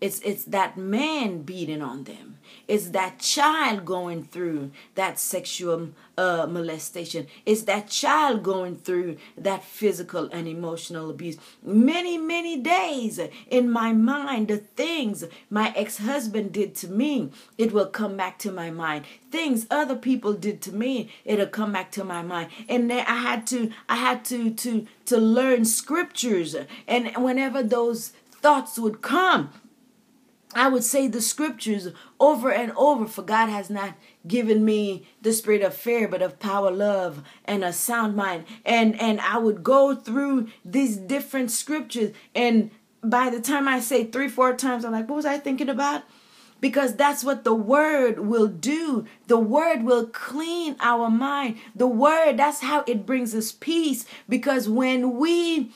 It's 0.00 0.20
it's 0.20 0.44
that 0.44 0.76
man 0.76 1.42
beating 1.42 1.82
on 1.82 2.04
them. 2.04 2.35
It's 2.68 2.88
that 2.90 3.20
child 3.20 3.84
going 3.84 4.24
through 4.24 4.72
that 4.96 5.18
sexual 5.18 5.90
uh, 6.18 6.46
molestation. 6.48 7.28
It's 7.44 7.62
that 7.62 7.88
child 7.88 8.42
going 8.42 8.76
through 8.76 9.18
that 9.36 9.62
physical 9.62 10.28
and 10.32 10.48
emotional 10.48 11.10
abuse. 11.10 11.36
Many 11.62 12.18
many 12.18 12.58
days 12.58 13.20
in 13.48 13.70
my 13.70 13.92
mind, 13.92 14.48
the 14.48 14.56
things 14.56 15.24
my 15.48 15.72
ex 15.76 15.98
husband 15.98 16.52
did 16.52 16.74
to 16.76 16.88
me, 16.88 17.30
it 17.56 17.72
will 17.72 17.86
come 17.86 18.16
back 18.16 18.38
to 18.40 18.50
my 18.50 18.70
mind. 18.70 19.04
Things 19.30 19.66
other 19.70 19.96
people 19.96 20.32
did 20.32 20.60
to 20.62 20.72
me, 20.72 21.10
it'll 21.24 21.46
come 21.46 21.72
back 21.72 21.92
to 21.92 22.04
my 22.04 22.22
mind. 22.22 22.50
And 22.68 22.90
then 22.90 23.04
I 23.06 23.16
had 23.16 23.46
to 23.48 23.70
I 23.88 23.96
had 23.96 24.24
to 24.26 24.50
to 24.50 24.86
to 25.06 25.18
learn 25.18 25.64
scriptures, 25.64 26.56
and 26.88 27.12
whenever 27.16 27.62
those 27.62 28.12
thoughts 28.42 28.78
would 28.78 29.02
come 29.02 29.50
I 30.56 30.68
would 30.68 30.84
say 30.84 31.06
the 31.06 31.20
scriptures 31.20 31.88
over 32.18 32.50
and 32.50 32.72
over, 32.72 33.06
for 33.06 33.22
God 33.22 33.48
has 33.48 33.68
not 33.70 33.94
given 34.26 34.64
me 34.64 35.06
the 35.22 35.32
spirit 35.32 35.62
of 35.62 35.74
fear, 35.74 36.08
but 36.08 36.22
of 36.22 36.38
power, 36.40 36.70
love, 36.70 37.22
and 37.44 37.62
a 37.62 37.72
sound 37.72 38.16
mind. 38.16 38.44
And 38.64 39.00
and 39.00 39.20
I 39.20 39.38
would 39.38 39.62
go 39.62 39.94
through 39.94 40.48
these 40.64 40.96
different 40.96 41.50
scriptures, 41.50 42.12
and 42.34 42.70
by 43.02 43.30
the 43.30 43.40
time 43.40 43.68
I 43.68 43.80
say 43.80 44.04
three, 44.04 44.28
four 44.28 44.54
times, 44.54 44.84
I'm 44.84 44.92
like, 44.92 45.08
what 45.08 45.16
was 45.16 45.26
I 45.26 45.38
thinking 45.38 45.68
about? 45.68 46.02
Because 46.60 46.96
that's 46.96 47.22
what 47.22 47.44
the 47.44 47.54
word 47.54 48.20
will 48.20 48.48
do. 48.48 49.06
The 49.26 49.38
word 49.38 49.82
will 49.82 50.06
clean 50.06 50.76
our 50.80 51.10
mind. 51.10 51.58
The 51.74 51.86
word, 51.86 52.38
that's 52.38 52.60
how 52.60 52.82
it 52.86 53.04
brings 53.04 53.34
us 53.34 53.52
peace. 53.52 54.06
Because 54.26 54.66
when 54.68 55.18
we 55.18 55.70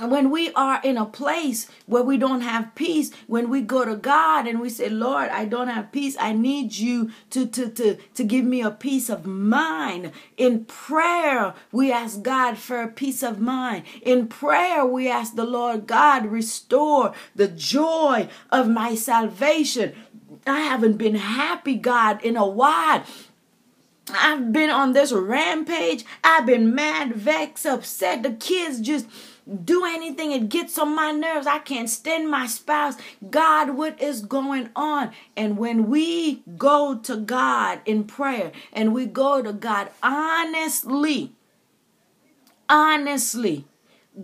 when 0.00 0.30
we 0.30 0.52
are 0.52 0.80
in 0.82 0.96
a 0.96 1.04
place 1.04 1.68
where 1.86 2.02
we 2.02 2.16
don't 2.16 2.42
have 2.42 2.74
peace, 2.74 3.10
when 3.26 3.50
we 3.50 3.60
go 3.60 3.84
to 3.84 3.96
God 3.96 4.46
and 4.46 4.60
we 4.60 4.70
say, 4.70 4.88
Lord, 4.88 5.28
I 5.30 5.44
don't 5.44 5.68
have 5.68 5.92
peace, 5.92 6.16
I 6.18 6.32
need 6.32 6.74
you 6.74 7.10
to, 7.30 7.46
to, 7.46 7.68
to, 7.70 7.96
to 8.14 8.24
give 8.24 8.44
me 8.44 8.62
a 8.62 8.70
peace 8.70 9.08
of 9.08 9.26
mind. 9.26 10.12
In 10.36 10.64
prayer, 10.66 11.54
we 11.72 11.90
ask 11.90 12.22
God 12.22 12.58
for 12.58 12.82
a 12.82 12.88
peace 12.88 13.22
of 13.22 13.40
mind. 13.40 13.84
In 14.02 14.28
prayer, 14.28 14.84
we 14.84 15.10
ask 15.10 15.34
the 15.34 15.44
Lord 15.44 15.86
God, 15.86 16.26
restore 16.26 17.12
the 17.34 17.48
joy 17.48 18.28
of 18.50 18.68
my 18.68 18.94
salvation. 18.94 19.94
I 20.46 20.60
haven't 20.60 20.96
been 20.96 21.16
happy, 21.16 21.74
God, 21.74 22.22
in 22.22 22.36
a 22.36 22.46
while. 22.46 23.04
I've 24.10 24.52
been 24.52 24.70
on 24.70 24.92
this 24.92 25.12
rampage. 25.12 26.04
I've 26.24 26.46
been 26.46 26.74
mad, 26.74 27.14
vexed, 27.14 27.66
upset. 27.66 28.22
The 28.22 28.32
kids 28.32 28.80
just 28.80 29.06
do 29.64 29.84
anything. 29.84 30.32
It 30.32 30.48
gets 30.48 30.78
on 30.78 30.94
my 30.94 31.10
nerves. 31.10 31.46
I 31.46 31.58
can't 31.58 31.88
stand 31.88 32.30
my 32.30 32.46
spouse. 32.46 32.96
God, 33.30 33.70
what 33.70 34.00
is 34.00 34.20
going 34.20 34.70
on? 34.76 35.12
And 35.36 35.56
when 35.56 35.88
we 35.88 36.42
go 36.56 36.98
to 36.98 37.16
God 37.16 37.80
in 37.86 38.04
prayer 38.04 38.52
and 38.72 38.92
we 38.92 39.06
go 39.06 39.42
to 39.42 39.52
God 39.52 39.90
honestly, 40.02 41.32
honestly, 42.68 43.64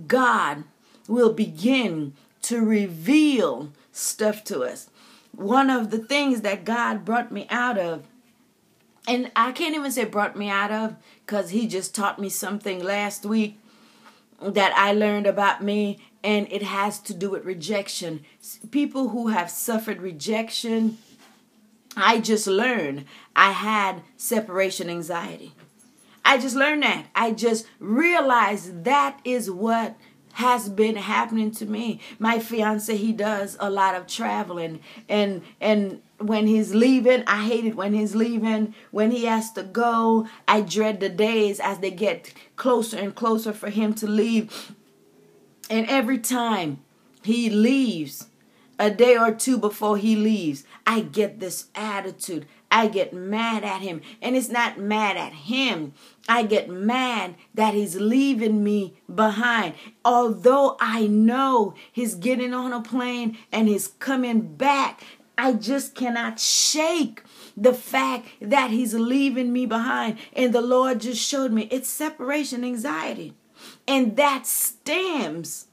God 0.07 0.65
will 1.09 1.33
begin 1.33 2.15
to 2.43 2.61
reveal 2.65 3.73
stuff 3.93 4.45
to 4.45 4.63
us. 4.63 4.91
One 5.33 5.71
of 5.71 5.91
the 5.91 5.99
things 5.99 6.43
that 6.43 6.65
God 6.65 7.05
brought 7.05 7.33
me 7.33 7.47
out 7.51 7.79
of 7.79 8.05
and 9.07 9.31
I 9.37 9.53
can't 9.53 9.75
even 9.75 9.93
say 9.93 10.05
brought 10.05 10.35
me 10.35 10.49
out 10.49 10.73
of 10.73 10.97
because 11.27 11.51
he 11.51 11.67
just 11.67 11.95
taught 11.95 12.19
me 12.19 12.31
something 12.31 12.83
last 12.83 13.27
week 13.27 13.59
that 14.53 14.73
I 14.77 14.93
learned 14.93 15.27
about 15.27 15.63
me, 15.63 15.99
and 16.23 16.47
it 16.51 16.63
has 16.63 17.01
to 17.01 17.15
do 17.15 17.31
with 17.31 17.45
rejection. 17.45 18.25
People 18.71 19.09
who 19.11 19.29
have 19.29 19.51
suffered 19.51 20.01
rejection, 20.03 20.99
I 21.97 22.21
just 22.21 22.47
learned 22.47 23.05
I 23.37 23.53
had 23.53 24.03
separation 24.17 24.89
anxiety. 24.91 25.53
I 26.25 26.39
just 26.39 26.57
learned 26.57 26.83
that. 26.83 27.07
I 27.15 27.33
just 27.33 27.67
realized 27.79 28.85
that 28.85 29.21
is 29.25 29.51
what 29.51 29.97
has 30.35 30.69
been 30.69 30.97
happening 30.97 31.51
to 31.53 31.67
me. 31.67 32.01
My 32.19 32.39
fiance, 32.39 32.97
he 32.97 33.13
does 33.13 33.57
a 33.61 33.71
lot 33.71 33.95
of 33.95 34.07
traveling 34.07 34.81
and 35.09 35.43
and 35.61 36.03
when 36.27 36.47
he's 36.47 36.75
leaving, 36.75 37.25
I 37.27 37.45
hate 37.45 37.65
it 37.65 37.77
when 37.77 37.95
he's 37.95 38.15
leaving. 38.15 38.75
When 38.91 39.11
he 39.11 39.25
has 39.25 39.53
to 39.53 39.63
go, 39.63 40.27
I 40.47 40.61
dread 40.61 41.01
the 41.01 41.09
days 41.09 41.61
as 41.61 41.79
they 41.79 41.91
get 41.91 42.33
closer 42.57 42.97
and 42.97 43.15
closer 43.15 43.53
for 43.53 43.71
him 43.71 43.95
to 43.95 44.07
leave. 44.07 44.75
And 45.71 45.87
every 45.89 46.19
time 46.19 46.81
he 47.23 47.49
leaves, 47.49 48.29
a 48.79 48.91
day 48.91 49.17
or 49.17 49.33
two 49.33 49.59
before 49.59 49.97
he 49.97 50.17
leaves, 50.17 50.65
I 50.87 51.01
get 51.01 51.41
this 51.41 51.69
attitude. 51.75 52.47
I 52.71 52.89
get 52.89 53.13
mad 53.13 53.63
at 53.63 53.83
him. 53.83 54.01
And 54.21 54.35
it's 54.35 54.49
not 54.49 54.79
mad 54.79 55.17
at 55.17 55.33
him. 55.33 55.95
I 56.29 56.43
get 56.43 56.69
mad 56.69 57.37
that 57.55 57.75
he's 57.75 57.97
leaving 57.97 58.65
me 58.65 58.95
behind. 59.13 59.75
Although 60.05 60.77
I 60.81 61.07
know 61.07 61.75
he's 61.93 62.17
getting 62.17 62.53
on 62.53 62.73
a 62.73 62.83
plane 62.83 63.39
and 63.53 63.69
he's 63.69 63.87
coming 63.87 64.57
back, 64.57 65.05
I 65.37 65.53
just 65.53 65.95
cannot 65.95 66.39
shake 66.39 67.23
the 67.57 67.75
fact 67.75 68.29
that 68.41 68.71
he's 68.71 68.95
leaving 68.95 69.53
me 69.53 69.67
behind. 69.67 70.19
And 70.33 70.53
the 70.53 70.61
Lord 70.61 71.01
just 71.01 71.21
showed 71.21 71.53
me 71.53 71.69
it's 71.71 71.89
separation 71.89 72.65
anxiety. 72.65 73.35
And 73.87 74.17
that 74.17 74.47
stems 74.47 75.67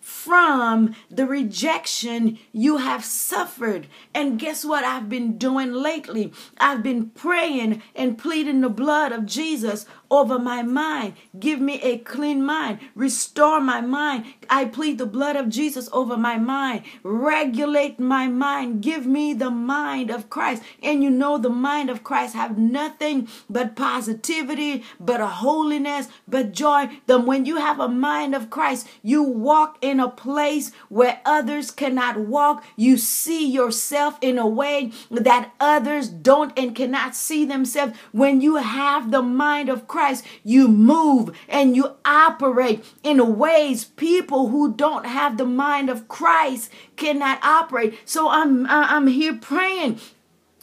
from 0.00 0.94
the 1.10 1.26
rejection 1.26 2.38
you 2.52 2.78
have 2.78 3.04
suffered. 3.04 3.86
And 4.18 4.36
guess 4.36 4.64
what 4.64 4.82
I've 4.82 5.08
been 5.08 5.38
doing 5.38 5.72
lately? 5.72 6.32
I've 6.58 6.82
been 6.82 7.10
praying 7.10 7.82
and 7.94 8.18
pleading 8.18 8.62
the 8.62 8.68
blood 8.68 9.12
of 9.12 9.26
Jesus 9.26 9.86
over 10.10 10.40
my 10.40 10.60
mind. 10.60 11.12
Give 11.38 11.60
me 11.60 11.80
a 11.82 11.98
clean 11.98 12.44
mind. 12.44 12.80
Restore 12.96 13.60
my 13.60 13.80
mind. 13.80 14.24
I 14.50 14.64
plead 14.64 14.98
the 14.98 15.06
blood 15.06 15.36
of 15.36 15.48
Jesus 15.48 15.88
over 15.92 16.16
my 16.16 16.36
mind. 16.36 16.82
Regulate 17.04 18.00
my 18.00 18.26
mind. 18.26 18.82
Give 18.82 19.06
me 19.06 19.34
the 19.34 19.50
mind 19.50 20.10
of 20.10 20.28
Christ. 20.28 20.64
And 20.82 21.04
you 21.04 21.10
know 21.10 21.38
the 21.38 21.48
mind 21.48 21.88
of 21.88 22.02
Christ 22.02 22.34
have 22.34 22.58
nothing 22.58 23.28
but 23.48 23.76
positivity, 23.76 24.82
but 24.98 25.20
a 25.20 25.28
holiness, 25.28 26.08
but 26.26 26.50
joy. 26.50 26.88
Then 27.06 27.24
when 27.24 27.44
you 27.44 27.58
have 27.58 27.78
a 27.78 27.88
mind 27.88 28.34
of 28.34 28.50
Christ, 28.50 28.88
you 29.02 29.22
walk 29.22 29.78
in 29.80 30.00
a 30.00 30.08
place 30.08 30.72
where 30.88 31.20
others 31.24 31.70
cannot 31.70 32.18
walk. 32.18 32.64
You 32.74 32.96
see 32.96 33.46
yourself 33.46 34.07
in 34.20 34.38
a 34.38 34.46
way 34.46 34.90
that 35.10 35.52
others 35.60 36.08
don't 36.08 36.58
and 36.58 36.74
cannot 36.74 37.14
see 37.14 37.44
themselves. 37.44 37.92
When 38.12 38.40
you 38.40 38.56
have 38.56 39.10
the 39.10 39.22
mind 39.22 39.68
of 39.68 39.86
Christ, 39.86 39.98
Christ, 39.98 40.24
you 40.44 40.68
move 40.68 41.36
and 41.48 41.74
you 41.74 41.96
operate 42.04 42.84
in 43.02 43.36
ways 43.36 43.84
people 43.84 44.48
who 44.48 44.72
don't 44.72 45.06
have 45.06 45.36
the 45.36 45.44
mind 45.44 45.90
of 45.90 46.06
Christ 46.06 46.70
cannot 46.96 47.42
operate. 47.42 47.98
So 48.04 48.28
I'm 48.28 48.64
I'm 48.68 49.08
here 49.08 49.36
praying 49.36 49.98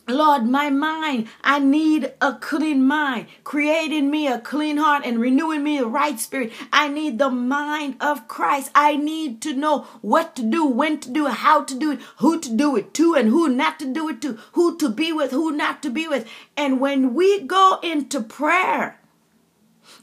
Lord, 0.07 0.45
my 0.45 0.69
mind, 0.69 1.27
I 1.43 1.57
need 1.57 2.13
a 2.21 2.33
clean 2.33 2.85
mind. 2.85 3.25
Create 3.43 3.91
in 3.91 4.11
me 4.11 4.27
a 4.27 4.39
clean 4.39 4.77
heart 4.77 5.03
and 5.03 5.19
renewing 5.19 5.63
me 5.63 5.79
a 5.79 5.85
right 5.85 6.19
spirit. 6.19 6.51
I 6.71 6.89
need 6.89 7.17
the 7.17 7.31
mind 7.31 7.95
of 7.99 8.27
Christ. 8.27 8.69
I 8.75 8.97
need 8.97 9.41
to 9.41 9.53
know 9.53 9.87
what 10.01 10.35
to 10.35 10.43
do, 10.43 10.63
when 10.65 10.99
to 10.99 11.09
do 11.09 11.25
it, 11.25 11.33
how 11.33 11.63
to 11.63 11.79
do 11.79 11.91
it, 11.91 12.01
who 12.17 12.39
to 12.39 12.55
do 12.55 12.75
it 12.75 12.93
to, 12.95 13.15
and 13.15 13.29
who 13.29 13.47
not 13.49 13.79
to 13.79 13.91
do 13.91 14.07
it 14.09 14.21
to, 14.21 14.37
who 14.51 14.77
to 14.77 14.89
be 14.89 15.11
with, 15.11 15.31
who 15.31 15.51
not 15.51 15.81
to 15.81 15.89
be 15.89 16.07
with. 16.07 16.27
And 16.55 16.79
when 16.79 17.15
we 17.15 17.41
go 17.41 17.79
into 17.81 18.21
prayer, 18.21 18.99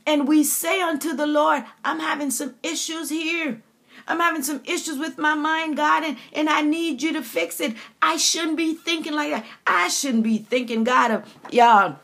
and 0.05 0.27
we 0.27 0.43
say 0.43 0.81
unto 0.81 1.15
the 1.15 1.27
Lord, 1.27 1.65
I'm 1.85 2.01
having 2.01 2.31
some 2.31 2.55
issues 2.65 3.11
here. 3.11 3.63
I'm 4.07 4.21
having 4.21 4.43
some 4.43 4.63
issues 4.65 4.99
with 4.99 5.19
my 5.19 5.35
mind, 5.35 5.77
God, 5.77 6.05
and, 6.05 6.17
and 6.33 6.49
I 6.49 6.63
need 6.63 7.03
you 7.03 7.13
to 7.15 7.23
fix 7.23 7.61
it. 7.61 7.75
I 8.01 8.17
shouldn't 8.17 8.57
be 8.57 8.75
thinking 8.75 9.13
like 9.15 9.31
that. 9.31 9.47
I 9.67 9.89
shouldn't 9.89 10.25
be 10.25 10.39
thinking, 10.39 10.85
God, 10.85 11.11
of 11.11 11.35
y'all. 11.51 11.97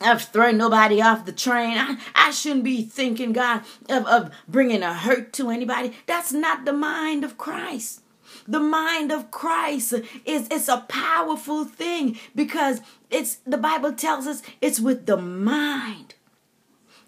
Of 0.00 0.22
throwing 0.22 0.56
nobody 0.56 1.00
off 1.00 1.26
the 1.26 1.32
train. 1.32 1.78
I, 1.78 1.96
I 2.16 2.32
shouldn't 2.32 2.64
be 2.64 2.82
thinking, 2.82 3.32
God, 3.32 3.62
of, 3.88 4.04
of 4.06 4.32
bringing 4.48 4.82
a 4.82 4.92
hurt 4.92 5.32
to 5.34 5.50
anybody. 5.50 5.92
That's 6.06 6.32
not 6.32 6.64
the 6.64 6.72
mind 6.72 7.22
of 7.22 7.38
Christ. 7.38 8.02
The 8.48 8.58
mind 8.58 9.12
of 9.12 9.30
Christ 9.30 9.92
is 10.24 10.48
it's 10.50 10.66
a 10.66 10.84
powerful 10.88 11.64
thing 11.64 12.18
because 12.34 12.80
it's 13.10 13.36
the 13.46 13.58
Bible 13.58 13.92
tells 13.92 14.26
us 14.26 14.42
it's 14.60 14.80
with 14.80 15.06
the 15.06 15.16
mind 15.16 16.14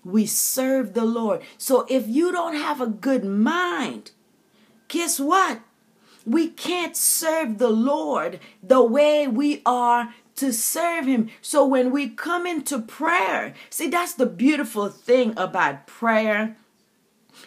we 0.04 0.26
serve 0.26 0.94
the 0.94 1.04
Lord. 1.04 1.42
So 1.58 1.87
if 1.88 2.06
you 2.06 2.30
don't 2.32 2.56
have 2.56 2.80
a 2.80 2.87
good 2.87 3.25
mind, 3.25 4.12
guess 4.88 5.18
what? 5.18 5.61
We 6.26 6.49
can't 6.49 6.96
serve 6.96 7.58
the 7.58 7.70
Lord 7.70 8.40
the 8.62 8.82
way 8.82 9.26
we 9.28 9.62
are 9.66 10.14
to 10.37 10.52
serve 10.52 11.06
Him. 11.06 11.30
So 11.40 11.64
when 11.64 11.90
we 11.90 12.08
come 12.08 12.46
into 12.46 12.78
prayer, 12.80 13.54
see, 13.70 13.88
that's 13.88 14.14
the 14.14 14.26
beautiful 14.26 14.88
thing 14.88 15.34
about 15.37 15.87
prayer 15.87 16.56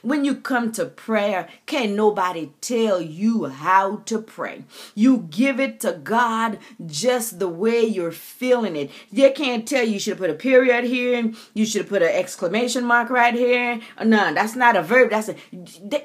when 0.01 0.25
you 0.25 0.35
come 0.35 0.71
to 0.73 0.85
prayer, 0.85 1.47
can 1.65 1.95
nobody 1.95 2.51
tell 2.61 3.01
you 3.01 3.45
how 3.45 3.97
to 4.05 4.19
pray. 4.19 4.63
You 4.95 5.27
give 5.29 5.59
it 5.59 5.79
to 5.81 5.93
God 5.93 6.59
just 6.85 7.39
the 7.39 7.49
way 7.49 7.83
you're 7.83 8.11
feeling 8.11 8.75
it. 8.75 8.91
They 9.11 9.31
can't 9.31 9.67
tell 9.67 9.83
you 9.83 9.93
you 9.93 9.99
should 9.99 10.11
have 10.11 10.19
put 10.19 10.29
a 10.29 10.35
period 10.35 10.83
here, 10.83 11.31
you 11.53 11.65
should 11.65 11.81
have 11.81 11.89
put 11.89 12.01
an 12.01 12.09
exclamation 12.09 12.85
mark 12.85 13.09
right 13.09 13.33
here. 13.33 13.79
No, 14.03 14.33
that's 14.33 14.55
not 14.55 14.75
a 14.75 14.81
verb. 14.81 15.09
That's 15.09 15.29
a 15.29 15.35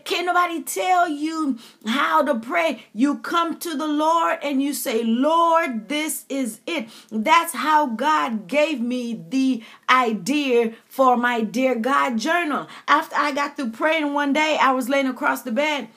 can 0.04 0.26
nobody 0.26 0.62
tell 0.62 1.08
you 1.08 1.58
how 1.86 2.22
to 2.22 2.34
pray. 2.34 2.84
You 2.92 3.18
come 3.18 3.58
to 3.58 3.76
the 3.76 3.86
Lord 3.86 4.38
and 4.42 4.62
you 4.62 4.72
say, 4.74 5.02
Lord, 5.02 5.88
this 5.88 6.24
is 6.28 6.60
it. 6.66 6.88
That's 7.10 7.54
how 7.54 7.86
God 7.86 8.46
gave 8.46 8.80
me 8.80 9.22
the 9.28 9.62
idea 9.92 10.72
for 10.86 11.16
my 11.16 11.42
dear 11.42 11.74
God 11.74 12.18
journal. 12.18 12.68
After 12.88 13.14
I 13.16 13.32
got 13.32 13.56
through 13.56 13.70
praying 13.70 14.14
one 14.14 14.32
day, 14.32 14.56
I 14.60 14.72
was 14.72 14.88
laying 14.88 15.06
across 15.06 15.42
the 15.42 15.52
bed 15.52 15.88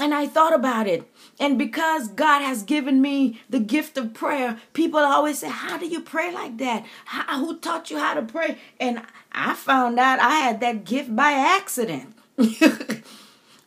and 0.00 0.14
I 0.14 0.26
thought 0.26 0.54
about 0.54 0.86
it. 0.86 1.08
And 1.38 1.58
because 1.58 2.08
God 2.08 2.40
has 2.40 2.62
given 2.62 3.02
me 3.02 3.40
the 3.48 3.60
gift 3.60 3.98
of 3.98 4.14
prayer, 4.14 4.58
people 4.72 5.00
always 5.00 5.38
say, 5.38 5.48
How 5.48 5.76
do 5.76 5.86
you 5.86 6.00
pray 6.00 6.32
like 6.32 6.58
that? 6.58 6.84
How, 7.04 7.38
who 7.38 7.58
taught 7.58 7.90
you 7.90 7.98
how 7.98 8.14
to 8.14 8.22
pray? 8.22 8.58
And 8.80 9.02
I 9.32 9.54
found 9.54 9.98
out 9.98 10.20
I 10.20 10.36
had 10.36 10.60
that 10.60 10.84
gift 10.84 11.14
by 11.14 11.32
accident. 11.32 12.14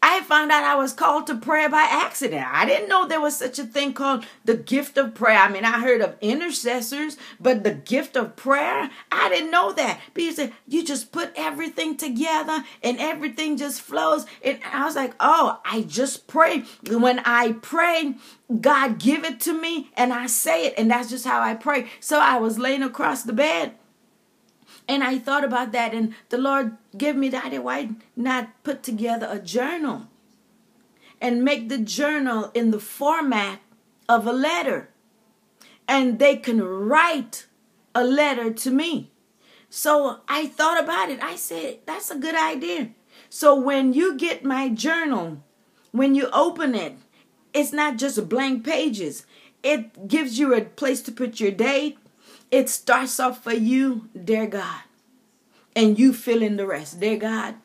I 0.08 0.22
found 0.22 0.52
out 0.52 0.64
I 0.64 0.76
was 0.76 0.94
called 0.94 1.26
to 1.28 1.36
prayer 1.36 1.68
by 1.68 1.82
accident. 1.90 2.46
I 2.48 2.68
didn't 2.68 2.90
know 2.90 3.08
there 3.08 3.20
was 3.20 3.38
such 3.38 3.58
a 3.58 3.64
thing 3.64 3.92
called 3.92 4.24
the 4.44 4.56
gift 4.56 5.00
of 5.00 5.16
prayer. 5.16 5.40
I 5.40 5.50
mean, 5.50 5.66
I 5.66 5.80
heard 5.80 6.02
of 6.02 6.16
intercessors, 6.22 7.18
but 7.40 7.64
the 7.64 7.74
gift 7.74 8.16
of 8.16 8.36
prayer, 8.36 8.92
I 9.12 9.30
didn't 9.30 9.50
know 9.50 9.72
that. 9.74 10.00
Because 10.14 10.40
you 10.68 10.86
just 10.86 11.12
put 11.12 11.32
everything 11.36 11.98
together 11.98 12.64
and 12.84 13.00
everything 13.00 13.58
just 13.58 13.82
flows. 13.82 14.28
And 14.44 14.60
I 14.72 14.86
was 14.86 14.96
like, 14.96 15.16
oh, 15.20 15.60
I 15.66 15.82
just 15.82 16.28
pray. 16.28 16.66
When 16.88 17.18
I 17.26 17.54
pray, 17.54 18.14
God 18.62 19.00
give 19.00 19.24
it 19.24 19.40
to 19.42 19.60
me 19.60 19.90
and 19.98 20.14
I 20.14 20.28
say 20.28 20.68
it. 20.68 20.76
And 20.78 20.92
that's 20.92 21.10
just 21.10 21.26
how 21.26 21.42
I 21.42 21.56
pray. 21.56 21.90
So 22.00 22.20
I 22.20 22.38
was 22.38 22.60
laying 22.60 22.84
across 22.84 23.24
the 23.24 23.34
bed 23.34 23.74
and 24.88 25.04
I 25.04 25.18
thought 25.18 25.44
about 25.44 25.72
that, 25.72 25.94
and 25.94 26.14
the 26.30 26.38
Lord 26.38 26.78
gave 26.98 27.16
me 27.16 27.30
the 27.30 27.44
idea 27.44 27.62
why 27.62 27.90
not 28.16 28.64
put 28.64 28.84
together 28.84 29.28
a 29.30 29.40
journal 29.40 30.08
and 31.20 31.44
make 31.44 31.70
the 31.70 31.78
journal 31.78 32.52
in 32.54 32.72
the 32.72 32.80
format 32.80 33.60
of 34.08 34.28
a 34.28 34.34
letter. 34.34 34.90
And 35.88 36.20
they 36.20 36.36
can 36.38 36.62
write 36.62 37.48
a 37.94 38.04
letter 38.04 38.52
to 38.54 38.72
me. 38.72 39.12
So 39.70 40.22
I 40.28 40.48
thought 40.48 40.82
about 40.84 41.10
it. 41.10 41.22
I 41.24 41.36
said, 41.36 41.80
that's 41.86 42.12
a 42.12 42.18
good 42.18 42.36
idea. 42.36 42.90
So 43.30 43.56
when 43.56 43.94
you 43.94 44.18
get 44.18 44.44
my 44.44 44.70
journal, 44.70 45.44
when 45.92 46.16
you 46.16 46.30
open 46.32 46.76
it, 46.76 46.98
it's 47.54 47.74
not 47.74 47.98
just 47.98 48.30
blank 48.30 48.64
pages. 48.64 49.26
It 49.64 50.08
gives 50.08 50.38
you 50.38 50.54
a 50.54 50.62
place 50.62 51.02
to 51.04 51.12
put 51.12 51.40
your 51.40 51.52
date, 51.52 51.98
it 52.52 52.70
starts 52.70 53.20
off 53.20 53.44
for 53.44 53.54
you, 53.54 54.10
dear 54.24 54.48
God, 54.48 54.82
and 55.76 55.98
you 55.98 56.14
fill 56.14 56.42
in 56.42 56.58
the 56.58 56.68
rest. 56.68 57.00
Dear 57.00 57.18
God, 57.18 57.56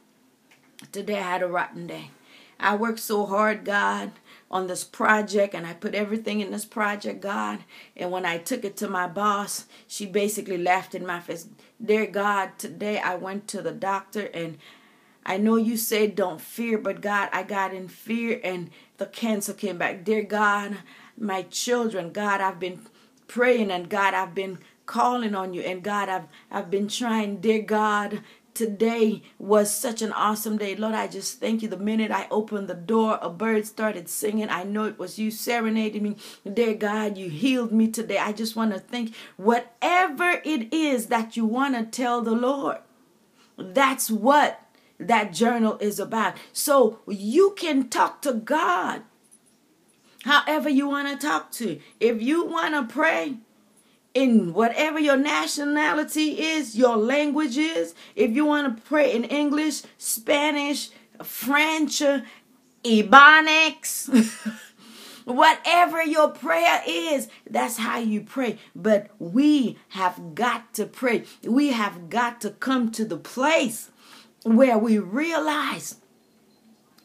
today 0.93 1.19
I 1.19 1.23
had 1.23 1.43
a 1.43 1.47
rotten 1.47 1.87
day. 1.87 2.11
I 2.59 2.77
worked 2.77 3.01
so 3.01 3.25
hard, 3.25 3.65
God, 3.65 4.13
on 4.51 4.67
this 4.67 4.85
project, 4.85 5.55
and 5.55 5.67
I 5.67 5.73
put 5.73 5.95
everything 5.95 6.41
in 6.41 6.51
this 6.51 6.67
project, 6.67 7.23
God. 7.23 7.61
And 7.97 8.11
when 8.11 8.27
I 8.27 8.37
took 8.37 8.65
it 8.65 8.77
to 8.79 8.89
my 8.89 9.07
boss, 9.07 9.65
she 9.87 10.05
basically 10.05 10.59
laughed 10.59 10.95
in 10.95 11.07
my 11.07 11.21
face. 11.21 11.49
Dear 11.83 12.07
God, 12.07 12.59
today 12.59 12.99
I 12.99 13.15
went 13.15 13.49
to 13.49 13.63
the 13.63 13.73
doctor, 13.73 14.27
and 14.35 14.59
I 15.25 15.39
know 15.39 15.57
you 15.57 15.77
said 15.77 16.15
don't 16.17 16.41
fear, 16.41 16.77
but 16.77 17.01
God, 17.01 17.31
I 17.33 17.45
got 17.45 17.73
in 17.73 17.89
fear, 17.89 18.41
and 18.45 18.71
the 18.99 19.07
cancer 19.07 19.55
came 19.55 19.79
back. 19.79 20.05
Dear 20.05 20.23
God, 20.23 20.79
my 21.17 21.43
children, 21.43 22.13
God, 22.13 22.43
I've 22.43 22.61
been 22.61 22.83
praying, 23.27 23.71
and 23.71 23.89
God, 23.89 24.13
I've 24.13 24.35
been 24.35 24.59
calling 24.91 25.37
on 25.37 25.55
you. 25.55 25.63
And 25.63 25.85
God, 25.85 26.09
I've 26.09 26.27
I've 26.51 26.71
been 26.71 26.89
trying, 26.89 27.41
dear 27.41 27.63
God. 27.63 28.23
Today 28.53 29.23
was 29.39 29.73
such 29.73 30.03
an 30.03 30.11
awesome 30.13 30.59
day. 30.59 30.75
Lord, 30.75 30.95
I 30.95 31.07
just 31.07 31.39
thank 31.39 31.63
you. 31.63 31.69
The 31.69 31.77
minute 31.79 32.11
I 32.11 32.27
opened 32.33 32.67
the 32.67 32.75
door, 32.75 33.17
a 33.23 33.31
bird 33.31 33.65
started 33.65 34.09
singing. 34.09 34.51
I 34.51 34.65
know 34.65 34.85
it 34.85 34.99
was 34.99 35.21
you 35.21 35.31
serenading 35.31 36.03
me. 36.03 36.17
Dear 36.53 36.75
God, 36.75 37.17
you 37.17 37.31
healed 37.31 37.71
me 37.71 37.87
today. 37.89 38.19
I 38.19 38.33
just 38.33 38.57
want 38.57 38.73
to 38.73 38.81
thank 38.81 39.15
whatever 39.37 40.43
it 40.45 40.75
is 40.75 41.07
that 41.07 41.37
you 41.37 41.47
want 41.47 41.77
to 41.77 41.85
tell 41.85 42.23
the 42.23 42.33
Lord. 42.33 42.79
That's 43.57 44.11
what 44.11 44.61
that 44.99 45.33
journal 45.33 45.79
is 45.79 46.01
about. 46.01 46.37
So 46.53 46.99
you 47.07 47.55
can 47.57 47.89
talk 47.89 48.21
to 48.23 48.33
God 48.33 49.03
however 50.25 50.69
you 50.69 50.89
want 50.89 51.09
to 51.09 51.27
talk 51.27 51.51
to. 51.53 51.81
If 51.99 52.21
you 52.21 52.45
want 52.45 52.75
to 52.75 52.93
pray, 52.93 53.37
in 54.15 54.55
whatever 54.55 54.99
your 54.99 55.17
nationality 55.17 56.41
is, 56.43 56.77
your 56.77 56.97
language 56.97 57.57
is. 57.59 57.95
If 58.17 58.33
you 58.33 58.45
want 58.47 58.77
to 58.77 58.83
pray 58.83 59.13
in 59.15 59.25
English, 59.25 59.83
Spanish, 59.99 60.91
French, 61.23 62.03
Ebonics, 62.85 64.31
whatever 65.25 66.03
your 66.05 66.31
prayer 66.31 66.83
is, 66.87 67.29
that's 67.49 67.79
how 67.79 67.99
you 67.99 68.23
pray. 68.23 68.59
But 68.75 69.09
we 69.19 69.79
have 69.91 70.35
got 70.35 70.75
to 70.75 70.87
pray. 70.87 71.25
We 71.45 71.71
have 71.73 72.11
got 72.11 72.41
to 72.43 72.51
come 72.51 72.91
to 72.93 73.05
the 73.05 73.19
place 73.19 73.91
where 74.45 74.79
we 74.79 74.99
realize 74.99 75.97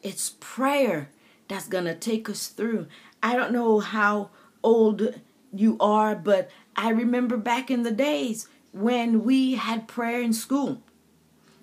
It's 0.04 0.36
prayer 0.39 1.10
that's 1.48 1.68
going 1.68 1.86
to 1.86 1.96
take 1.96 2.30
us 2.30 2.48
through. 2.48 2.88
I 3.24 3.36
don't 3.36 3.54
know 3.54 3.80
how 3.80 4.32
old 4.63 5.15
you 5.54 5.78
are, 5.80 6.15
but 6.15 6.50
I 6.75 6.89
remember 6.89 7.38
back 7.38 7.71
in 7.71 7.83
the 7.83 7.91
days 7.91 8.47
when 8.71 9.23
we 9.23 9.55
had 9.55 9.88
prayer 9.88 10.21
in 10.21 10.33
school, 10.33 10.81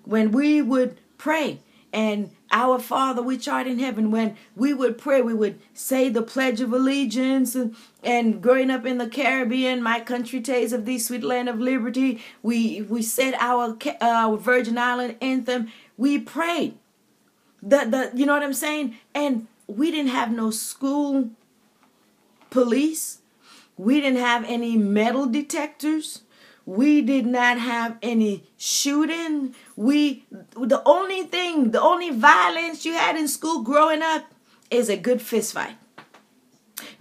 when 0.03 0.31
we 0.31 0.61
would 0.61 0.97
pray 1.17 1.59
and 1.93 2.31
our 2.51 2.79
Father 2.79 3.21
which 3.21 3.47
art 3.47 3.67
in 3.67 3.79
heaven, 3.79 4.11
when 4.11 4.35
we 4.55 4.73
would 4.73 4.97
pray, 4.97 5.21
we 5.21 5.33
would 5.33 5.59
say 5.73 6.09
the 6.09 6.21
Pledge 6.21 6.59
of 6.59 6.71
Allegiance. 6.71 7.55
And, 7.55 7.75
and 8.03 8.41
growing 8.41 8.71
up 8.71 8.85
in 8.85 8.97
the 8.97 9.07
Caribbean, 9.07 9.81
my 9.81 9.99
country 9.99 10.41
tastes 10.41 10.73
of 10.73 10.85
thee, 10.85 10.99
sweet 10.99 11.23
land 11.23 11.49
of 11.49 11.59
liberty, 11.59 12.21
we, 12.41 12.81
we 12.81 13.01
said 13.01 13.35
our, 13.39 13.77
our 14.01 14.37
Virgin 14.37 14.77
Island 14.77 15.17
anthem. 15.21 15.71
We 15.97 16.19
prayed. 16.19 16.77
The, 17.61 17.85
the, 17.85 18.11
you 18.15 18.25
know 18.25 18.33
what 18.33 18.43
I'm 18.43 18.53
saying? 18.53 18.97
And 19.15 19.47
we 19.67 19.89
didn't 19.89 20.11
have 20.11 20.31
no 20.31 20.51
school 20.51 21.29
police. 22.49 23.19
We 23.77 24.01
didn't 24.01 24.19
have 24.19 24.45
any 24.45 24.77
metal 24.77 25.25
detectors. 25.25 26.21
We 26.65 27.01
did 27.01 27.25
not 27.25 27.57
have 27.57 27.97
any 28.01 28.45
shooting. 28.57 29.53
We 29.75 30.25
the 30.31 30.81
only 30.85 31.23
thing, 31.23 31.71
the 31.71 31.81
only 31.81 32.11
violence 32.11 32.85
you 32.85 32.93
had 32.93 33.15
in 33.15 33.27
school 33.27 33.63
growing 33.63 34.01
up 34.01 34.25
is 34.71 34.89
a 34.89 34.97
good 34.97 35.21
fist 35.21 35.53
fight. 35.53 35.75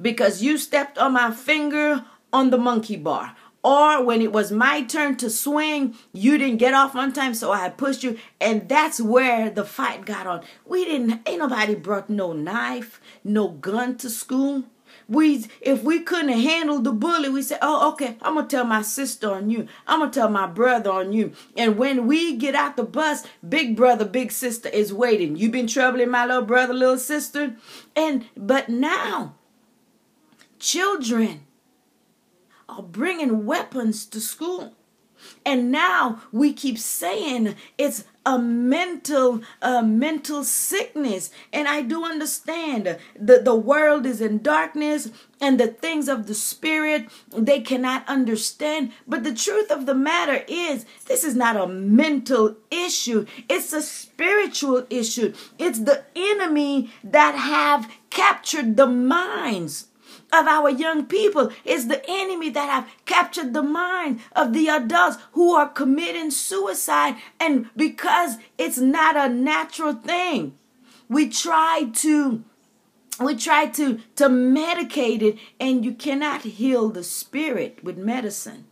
Because 0.00 0.42
you 0.42 0.58
stepped 0.58 0.98
on 0.98 1.12
my 1.12 1.30
finger 1.30 2.04
on 2.32 2.50
the 2.50 2.58
monkey 2.58 2.96
bar. 2.96 3.36
Or 3.64 4.02
when 4.04 4.20
it 4.20 4.32
was 4.32 4.50
my 4.50 4.82
turn 4.82 5.16
to 5.18 5.30
swing, 5.30 5.94
you 6.12 6.36
didn't 6.36 6.56
get 6.56 6.74
off 6.74 6.96
on 6.96 7.12
time, 7.12 7.32
so 7.32 7.52
I 7.52 7.68
pushed 7.68 8.02
you. 8.02 8.18
And 8.40 8.68
that's 8.68 9.00
where 9.00 9.50
the 9.50 9.64
fight 9.64 10.04
got 10.04 10.26
on. 10.26 10.42
We 10.66 10.84
didn't, 10.84 11.20
ain't 11.28 11.38
nobody 11.38 11.76
brought 11.76 12.10
no 12.10 12.32
knife, 12.32 13.00
no 13.22 13.48
gun 13.48 13.96
to 13.98 14.10
school. 14.10 14.64
We 15.12 15.44
if 15.60 15.82
we 15.82 16.00
couldn't 16.00 16.30
handle 16.30 16.78
the 16.78 16.90
bully, 16.90 17.28
we 17.28 17.42
said, 17.42 17.58
"Oh, 17.60 17.90
okay, 17.92 18.16
I'm 18.22 18.36
gonna 18.36 18.46
tell 18.48 18.64
my 18.64 18.80
sister 18.80 19.30
on 19.30 19.50
you. 19.50 19.68
I'm 19.86 20.00
gonna 20.00 20.10
tell 20.10 20.30
my 20.30 20.46
brother 20.46 20.90
on 20.90 21.12
you." 21.12 21.32
And 21.54 21.76
when 21.76 22.06
we 22.06 22.36
get 22.36 22.54
out 22.54 22.78
the 22.78 22.82
bus, 22.82 23.24
big 23.46 23.76
brother, 23.76 24.06
big 24.06 24.32
sister 24.32 24.70
is 24.70 24.90
waiting. 24.90 25.36
You've 25.36 25.52
been 25.52 25.66
troubling 25.66 26.08
my 26.08 26.24
little 26.24 26.42
brother, 26.42 26.72
little 26.72 26.98
sister, 26.98 27.56
and 27.94 28.24
but 28.36 28.70
now, 28.70 29.34
children 30.58 31.42
are 32.66 32.82
bringing 32.82 33.44
weapons 33.44 34.06
to 34.06 34.18
school. 34.18 34.74
And 35.44 35.70
now 35.70 36.22
we 36.32 36.54
keep 36.54 36.78
saying 36.78 37.54
it's 37.76 38.04
a 38.24 38.38
mental 38.38 39.42
a 39.60 39.82
mental 39.82 40.44
sickness. 40.44 41.30
And 41.52 41.68
i 41.68 41.82
do 41.82 42.04
understand 42.04 42.98
that 43.18 43.44
the 43.44 43.54
world 43.54 44.06
is 44.06 44.20
in 44.20 44.42
darkness 44.42 45.10
and 45.40 45.58
the 45.58 45.66
things 45.66 46.08
of 46.08 46.26
the 46.26 46.34
spirit 46.34 47.08
they 47.36 47.60
cannot 47.60 48.08
understand. 48.08 48.92
But 49.06 49.24
the 49.24 49.34
truth 49.34 49.70
of 49.70 49.86
the 49.86 49.94
matter 49.94 50.44
is 50.46 50.86
this 51.06 51.24
is 51.24 51.34
not 51.34 51.56
a 51.56 51.66
mental 51.66 52.56
issue. 52.70 53.26
It's 53.48 53.72
a 53.72 53.82
spiritual 53.82 54.86
issue. 54.88 55.34
It's 55.58 55.80
the 55.80 56.04
enemy 56.14 56.90
that 57.02 57.34
have 57.34 57.90
captured 58.10 58.76
the 58.76 58.86
minds 58.86 59.88
of 60.32 60.46
our 60.46 60.70
young 60.70 61.06
people. 61.06 61.52
is 61.64 61.88
the 61.88 62.02
enemy 62.08 62.50
that 62.50 62.70
have 62.70 62.90
captured 63.04 63.52
the 63.52 63.62
mind 63.62 64.20
of 64.34 64.52
the 64.52 64.68
adults 64.68 65.18
who 65.32 65.54
are 65.54 65.68
committing 65.68 66.30
suicide. 66.30 67.16
And 67.38 67.68
because 67.76 68.36
it's 68.58 68.78
not 68.78 69.16
a 69.16 69.32
natural 69.32 69.92
thing, 69.92 70.54
we 71.08 71.28
try 71.28 71.90
to 71.94 72.44
we 73.20 73.36
try 73.36 73.66
to 73.66 74.00
to 74.16 74.28
medicate 74.28 75.22
it 75.22 75.38
and 75.60 75.84
you 75.84 75.92
cannot 75.92 76.42
heal 76.42 76.88
the 76.88 77.04
spirit 77.04 77.84
with 77.84 77.98
medicine 77.98 78.66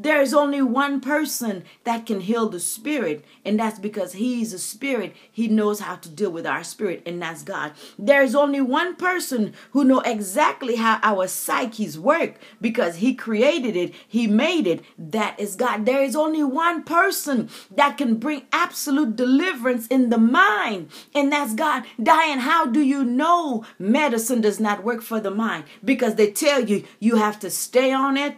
there 0.00 0.22
is 0.22 0.32
only 0.32 0.62
one 0.62 1.02
person 1.02 1.62
that 1.84 2.06
can 2.06 2.20
heal 2.20 2.48
the 2.48 2.58
spirit, 2.58 3.22
and 3.44 3.60
that's 3.60 3.78
because 3.78 4.14
He's 4.14 4.54
a 4.54 4.58
spirit. 4.58 5.14
He 5.30 5.46
knows 5.46 5.80
how 5.80 5.96
to 5.96 6.08
deal 6.08 6.30
with 6.30 6.46
our 6.46 6.64
spirit, 6.64 7.02
and 7.04 7.20
that's 7.20 7.42
God. 7.42 7.72
There 7.98 8.22
is 8.22 8.34
only 8.34 8.62
one 8.62 8.96
person 8.96 9.52
who 9.72 9.84
know 9.84 10.00
exactly 10.00 10.76
how 10.76 11.00
our 11.02 11.28
psyches 11.28 11.98
work 11.98 12.36
because 12.62 12.96
He 12.96 13.14
created 13.14 13.76
it, 13.76 13.92
He 14.08 14.26
made 14.26 14.66
it. 14.66 14.82
That 14.96 15.38
is 15.38 15.54
God. 15.54 15.84
There 15.84 16.02
is 16.02 16.16
only 16.16 16.42
one 16.42 16.82
person 16.82 17.50
that 17.70 17.98
can 17.98 18.14
bring 18.14 18.46
absolute 18.52 19.16
deliverance 19.16 19.86
in 19.88 20.08
the 20.08 20.18
mind, 20.18 20.88
and 21.14 21.30
that's 21.30 21.52
God. 21.52 21.84
Diane, 22.02 22.38
how 22.38 22.64
do 22.64 22.80
you 22.80 23.04
know 23.04 23.66
medicine 23.78 24.40
does 24.40 24.60
not 24.60 24.82
work 24.82 25.02
for 25.02 25.20
the 25.20 25.30
mind? 25.30 25.64
Because 25.84 26.14
they 26.14 26.30
tell 26.30 26.64
you 26.64 26.84
you 26.98 27.16
have 27.16 27.38
to 27.40 27.50
stay 27.50 27.92
on 27.92 28.16
it 28.16 28.36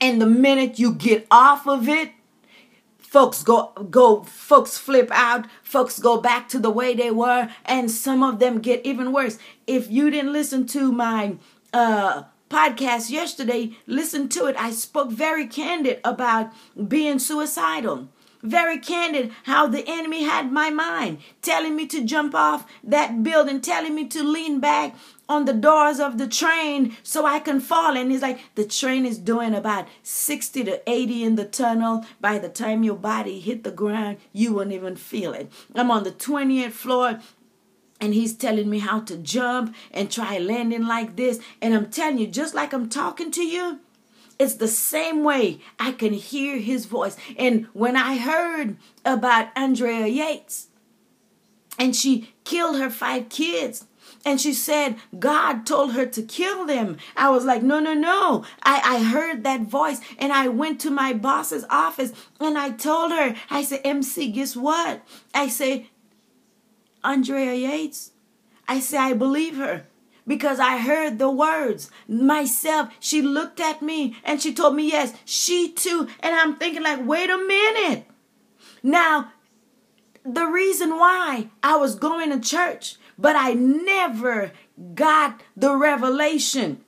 and 0.00 0.20
the 0.20 0.26
minute 0.26 0.78
you 0.78 0.92
get 0.92 1.26
off 1.30 1.66
of 1.66 1.88
it, 1.88 2.12
folks 2.98 3.42
go 3.42 3.72
go 3.90 4.22
folks 4.24 4.76
flip 4.76 5.08
out 5.12 5.46
folks 5.62 5.98
go 5.98 6.20
back 6.20 6.48
to 6.48 6.58
the 6.58 6.68
way 6.70 6.92
they 6.92 7.10
were 7.10 7.48
and 7.64 7.90
some 7.90 8.22
of 8.22 8.38
them 8.38 8.60
get 8.60 8.84
even 8.84 9.12
worse. 9.12 9.38
If 9.66 9.90
you 9.90 10.10
didn't 10.10 10.32
listen 10.32 10.66
to 10.68 10.92
my 10.92 11.36
uh 11.72 12.24
podcast 12.50 13.10
yesterday 13.10 13.76
listen 13.86 14.28
to 14.28 14.46
it. 14.46 14.56
I 14.56 14.70
spoke 14.70 15.10
very 15.10 15.46
candid 15.46 16.00
about 16.04 16.52
being 16.88 17.18
suicidal 17.18 18.08
very 18.42 18.78
candid 18.78 19.32
how 19.44 19.66
the 19.66 19.84
enemy 19.86 20.24
had 20.24 20.52
my 20.52 20.70
mind, 20.70 21.18
telling 21.42 21.76
me 21.76 21.86
to 21.86 22.04
jump 22.04 22.34
off 22.34 22.66
that 22.84 23.22
building, 23.22 23.60
telling 23.60 23.94
me 23.94 24.06
to 24.08 24.22
lean 24.22 24.60
back 24.60 24.94
on 25.28 25.44
the 25.44 25.52
doors 25.52 25.98
of 25.98 26.18
the 26.18 26.28
train 26.28 26.96
so 27.02 27.26
I 27.26 27.40
can 27.40 27.60
fall. 27.60 27.96
And 27.96 28.10
he's 28.10 28.22
like, 28.22 28.40
the 28.54 28.64
train 28.64 29.04
is 29.04 29.18
doing 29.18 29.54
about 29.54 29.88
60 30.02 30.64
to 30.64 30.90
80 30.90 31.24
in 31.24 31.36
the 31.36 31.44
tunnel. 31.44 32.04
By 32.20 32.38
the 32.38 32.48
time 32.48 32.84
your 32.84 32.96
body 32.96 33.40
hit 33.40 33.64
the 33.64 33.70
ground, 33.70 34.18
you 34.32 34.54
won't 34.54 34.72
even 34.72 34.96
feel 34.96 35.32
it. 35.32 35.50
I'm 35.74 35.90
on 35.90 36.04
the 36.04 36.12
20th 36.12 36.72
floor 36.72 37.20
and 38.00 38.14
he's 38.14 38.34
telling 38.34 38.68
me 38.68 38.78
how 38.78 39.00
to 39.00 39.16
jump 39.16 39.74
and 39.90 40.10
try 40.10 40.38
landing 40.38 40.86
like 40.86 41.16
this. 41.16 41.40
And 41.62 41.74
I'm 41.74 41.90
telling 41.90 42.18
you, 42.18 42.26
just 42.26 42.54
like 42.54 42.72
I'm 42.72 42.88
talking 42.88 43.30
to 43.32 43.42
you, 43.42 43.80
it's 44.38 44.54
the 44.54 44.68
same 44.68 45.24
way 45.24 45.60
I 45.78 45.92
can 45.92 46.12
hear 46.12 46.58
his 46.58 46.86
voice. 46.86 47.16
And 47.38 47.66
when 47.72 47.96
I 47.96 48.18
heard 48.18 48.76
about 49.04 49.48
Andrea 49.56 50.06
Yates 50.06 50.68
and 51.78 51.94
she 51.94 52.32
killed 52.44 52.78
her 52.78 52.90
five 52.90 53.28
kids, 53.28 53.86
and 54.24 54.40
she 54.40 54.52
said 54.52 54.96
God 55.18 55.66
told 55.66 55.92
her 55.92 56.06
to 56.06 56.22
kill 56.22 56.66
them. 56.66 56.96
I 57.16 57.30
was 57.30 57.44
like, 57.44 57.62
no, 57.62 57.80
no, 57.80 57.94
no. 57.94 58.44
I, 58.62 58.80
I 58.84 59.02
heard 59.02 59.44
that 59.44 59.62
voice 59.62 60.00
and 60.18 60.32
I 60.32 60.48
went 60.48 60.80
to 60.82 60.90
my 60.90 61.12
boss's 61.12 61.64
office 61.70 62.12
and 62.40 62.58
I 62.58 62.70
told 62.70 63.12
her, 63.12 63.34
I 63.50 63.62
said, 63.62 63.80
MC, 63.84 64.30
guess 64.32 64.56
what? 64.56 65.02
I 65.34 65.48
said, 65.48 65.86
Andrea 67.04 67.54
Yates. 67.54 68.12
I 68.68 68.80
say, 68.80 68.98
I 68.98 69.12
believe 69.12 69.56
her 69.56 69.86
because 70.26 70.58
I 70.58 70.78
heard 70.78 71.18
the 71.18 71.30
words 71.30 71.90
myself. 72.08 72.90
She 73.00 73.22
looked 73.22 73.60
at 73.60 73.82
me 73.82 74.16
and 74.24 74.40
she 74.40 74.52
told 74.52 74.74
me, 74.74 74.88
yes, 74.88 75.14
she 75.24 75.72
too. 75.72 76.08
And 76.20 76.34
I'm 76.34 76.56
thinking, 76.56 76.82
like, 76.82 77.06
wait 77.06 77.30
a 77.30 77.38
minute. 77.38 78.06
Now, 78.82 79.32
the 80.24 80.46
reason 80.46 80.90
why 80.90 81.48
I 81.62 81.76
was 81.76 81.94
going 81.94 82.30
to 82.30 82.40
church, 82.40 82.96
but 83.18 83.36
I 83.36 83.52
never 83.52 84.52
got 84.94 85.42
the 85.56 85.76
revelation 85.76 86.84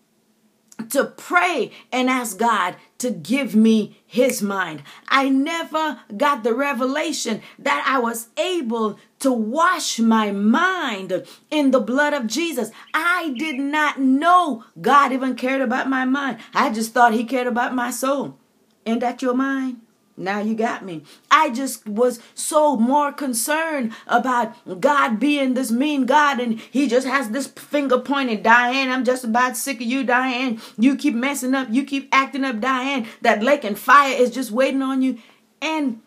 to 0.90 1.04
pray 1.04 1.70
and 1.92 2.08
ask 2.08 2.38
God 2.38 2.76
to 2.98 3.10
give 3.10 3.54
me 3.54 4.00
his 4.06 4.42
mind. 4.42 4.82
I 5.08 5.28
never 5.28 6.00
got 6.16 6.44
the 6.44 6.54
revelation 6.54 7.42
that 7.58 7.84
I 7.86 7.98
was 7.98 8.28
able 8.36 8.98
to 9.20 9.32
wash 9.32 9.98
my 9.98 10.30
mind 10.30 11.26
in 11.50 11.70
the 11.70 11.80
blood 11.80 12.14
of 12.14 12.26
Jesus. 12.26 12.70
I 12.94 13.34
did 13.36 13.58
not 13.58 14.00
know 14.00 14.64
God 14.80 15.12
even 15.12 15.34
cared 15.34 15.60
about 15.60 15.88
my 15.88 16.04
mind. 16.04 16.38
I 16.54 16.70
just 16.70 16.92
thought 16.92 17.12
he 17.12 17.24
cared 17.24 17.46
about 17.46 17.74
my 17.74 17.90
soul. 17.90 18.38
Ain't 18.86 19.00
that 19.00 19.22
your 19.22 19.34
mind? 19.34 19.80
Now 20.18 20.40
you 20.40 20.54
got 20.54 20.84
me. 20.84 21.02
I 21.30 21.50
just 21.50 21.86
was 21.86 22.20
so 22.34 22.76
more 22.76 23.12
concerned 23.12 23.92
about 24.06 24.80
God 24.80 25.20
being 25.20 25.54
this 25.54 25.70
mean 25.70 26.06
God, 26.06 26.40
and 26.40 26.60
He 26.60 26.88
just 26.88 27.06
has 27.06 27.30
this 27.30 27.46
finger 27.46 27.98
pointing, 27.98 28.42
Diane. 28.42 28.90
I'm 28.90 29.04
just 29.04 29.24
about 29.24 29.56
sick 29.56 29.76
of 29.76 29.86
you, 29.86 30.04
Diane. 30.04 30.60
You 30.76 30.96
keep 30.96 31.14
messing 31.14 31.54
up, 31.54 31.68
you 31.70 31.84
keep 31.84 32.08
acting 32.12 32.44
up, 32.44 32.60
Diane. 32.60 33.06
That 33.22 33.42
lake 33.42 33.64
and 33.64 33.78
fire 33.78 34.14
is 34.14 34.30
just 34.30 34.50
waiting 34.50 34.82
on 34.82 35.02
you. 35.02 35.18
And 35.62 36.00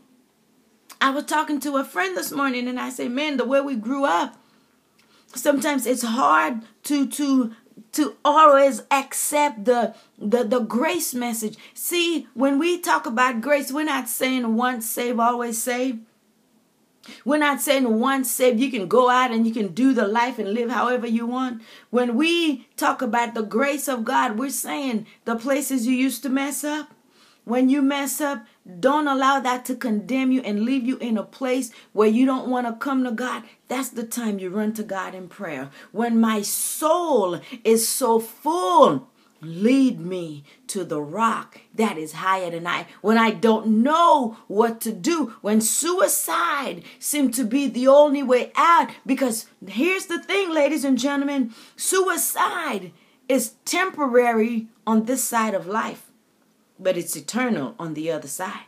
I 1.00 1.10
was 1.12 1.26
talking 1.26 1.60
to 1.62 1.78
a 1.78 1.84
friend 1.84 2.16
this 2.16 2.32
morning, 2.32 2.68
and 2.68 2.80
I 2.80 2.90
said, 2.90 3.12
Man, 3.12 3.38
the 3.38 3.46
way 3.46 3.62
we 3.62 3.76
grew 3.76 4.06
up, 4.06 4.38
sometimes 5.34 5.86
it's 5.86 6.04
hard 6.04 6.62
to 6.84 7.08
to 7.08 7.56
to 7.94 8.16
always 8.24 8.84
accept 8.90 9.66
the, 9.66 9.94
the 10.18 10.44
the 10.44 10.60
grace 10.60 11.14
message. 11.14 11.58
See, 11.74 12.28
when 12.34 12.58
we 12.60 12.80
talk 12.80 13.06
about 13.06 13.42
grace, 13.42 13.72
we're 13.72 13.84
not 13.84 14.08
saying 14.08 14.56
once 14.56 14.90
save, 14.90 15.20
always 15.20 15.62
save. 15.62 16.00
We're 17.26 17.38
not 17.38 17.62
saying 17.62 18.00
once 18.00 18.30
saved, 18.30 18.60
you 18.60 18.70
can 18.70 18.88
go 18.88 19.10
out 19.10 19.32
and 19.32 19.46
you 19.46 19.54
can 19.54 19.70
do 19.70 19.94
the 19.94 20.08
life 20.08 20.38
and 20.38 20.54
live 20.54 20.70
however 20.70 21.08
you 21.08 21.26
want. 21.26 21.64
When 21.90 22.16
we 22.16 22.68
talk 22.78 23.02
about 23.02 23.34
the 23.34 23.42
grace 23.42 23.88
of 23.88 24.06
God, 24.06 24.38
we're 24.38 24.52
saying 24.52 25.08
the 25.26 25.36
places 25.36 25.88
you 25.88 25.96
used 25.96 26.22
to 26.24 26.30
mess 26.30 26.64
up. 26.64 26.90
When 27.44 27.70
you 27.70 27.82
mess 27.82 28.22
up, 28.22 28.46
don't 28.80 29.08
allow 29.08 29.40
that 29.40 29.66
to 29.66 29.76
condemn 29.76 30.32
you 30.32 30.42
and 30.42 30.64
leave 30.64 30.86
you 30.86 30.98
in 30.98 31.18
a 31.18 31.24
place 31.24 31.72
where 31.94 32.08
you 32.08 32.26
don't 32.26 32.50
want 32.50 32.68
to 32.68 32.74
come 32.74 33.04
to 33.04 33.12
God. 33.12 33.44
That's 33.68 33.90
the 33.90 34.04
time 34.04 34.40
you 34.40 34.50
run 34.50 34.74
to 34.74 34.84
God 34.84 35.16
in 35.16 35.28
prayer. 35.28 35.70
When 35.92 36.20
my 36.20 36.42
soul 36.42 37.42
is 37.64 37.88
so 37.88 38.20
full 38.20 39.10
Lead 39.44 40.00
me 40.00 40.44
to 40.68 40.84
the 40.84 41.02
rock 41.02 41.62
that 41.74 41.98
is 41.98 42.14
higher 42.14 42.52
than 42.52 42.68
I. 42.68 42.86
When 43.02 43.18
I 43.18 43.32
don't 43.32 43.82
know 43.82 44.38
what 44.48 44.80
to 44.82 44.92
do, 44.92 45.34
when 45.42 45.62
suicide 45.62 46.84
seemed 47.00 47.34
to 47.34 47.44
be 47.44 47.68
the 47.68 47.88
only 47.88 48.22
way 48.22 48.52
out, 48.56 48.92
because 49.04 49.48
here's 49.66 50.06
the 50.06 50.22
thing, 50.22 50.54
ladies 50.54 50.86
and 50.86 50.98
gentlemen 50.98 51.56
suicide 51.76 52.92
is 53.28 53.56
temporary 53.66 54.68
on 54.86 55.06
this 55.06 55.24
side 55.24 55.56
of 55.56 55.66
life, 55.66 56.11
but 56.82 56.98
it's 56.98 57.16
eternal 57.16 57.76
on 57.78 57.94
the 57.94 58.12
other 58.12 58.28
side. 58.28 58.66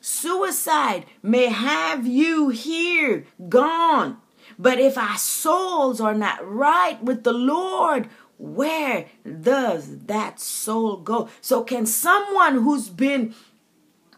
Suicide 0.00 1.04
may 1.22 1.46
have 1.46 2.06
you 2.06 2.48
here, 2.48 3.26
gone. 3.48 4.16
But 4.58 4.78
if 4.78 4.96
our 4.96 5.18
souls 5.18 6.00
are 6.00 6.14
not 6.14 6.38
right 6.42 7.02
with 7.02 7.24
the 7.24 7.32
Lord, 7.32 8.08
where 8.38 9.06
does 9.42 10.04
that 10.06 10.40
soul 10.40 10.96
go? 10.96 11.28
So, 11.42 11.62
can 11.62 11.84
someone 11.84 12.62
who's 12.62 12.88
been 12.88 13.34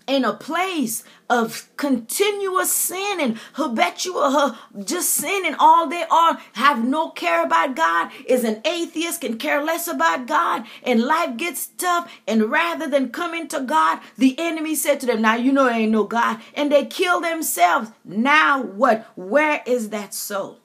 in 0.06 0.24
a 0.24 0.32
place 0.32 1.04
of 1.30 1.68
continuous 1.76 2.70
sin 2.72 3.20
and 3.20 3.38
habitual 3.54 4.56
just 4.84 5.10
sin 5.10 5.44
and 5.46 5.56
all 5.58 5.88
they 5.88 6.04
on. 6.04 6.38
Have 6.54 6.84
no 6.84 7.10
care 7.10 7.44
about 7.44 7.76
god 7.76 8.10
is 8.26 8.44
an 8.44 8.60
atheist 8.64 9.20
can 9.22 9.38
care 9.38 9.62
less 9.62 9.88
about 9.88 10.26
god 10.26 10.64
and 10.82 11.02
life 11.02 11.36
gets 11.36 11.66
tough 11.66 12.12
and 12.26 12.50
rather 12.50 12.88
than 12.88 13.10
coming 13.10 13.48
to 13.48 13.60
god 13.60 14.00
the 14.18 14.38
enemy 14.38 14.74
said 14.74 15.00
to 15.00 15.06
them 15.06 15.22
now 15.22 15.34
you 15.34 15.52
know 15.52 15.64
there 15.64 15.74
ain't 15.74 15.92
no 15.92 16.04
god 16.04 16.40
and 16.54 16.70
they 16.70 16.84
kill 16.84 17.20
themselves. 17.20 17.90
Now 18.04 18.62
what? 18.62 19.06
Where 19.16 19.62
is 19.66 19.90
that 19.90 20.14
soul? 20.14 20.60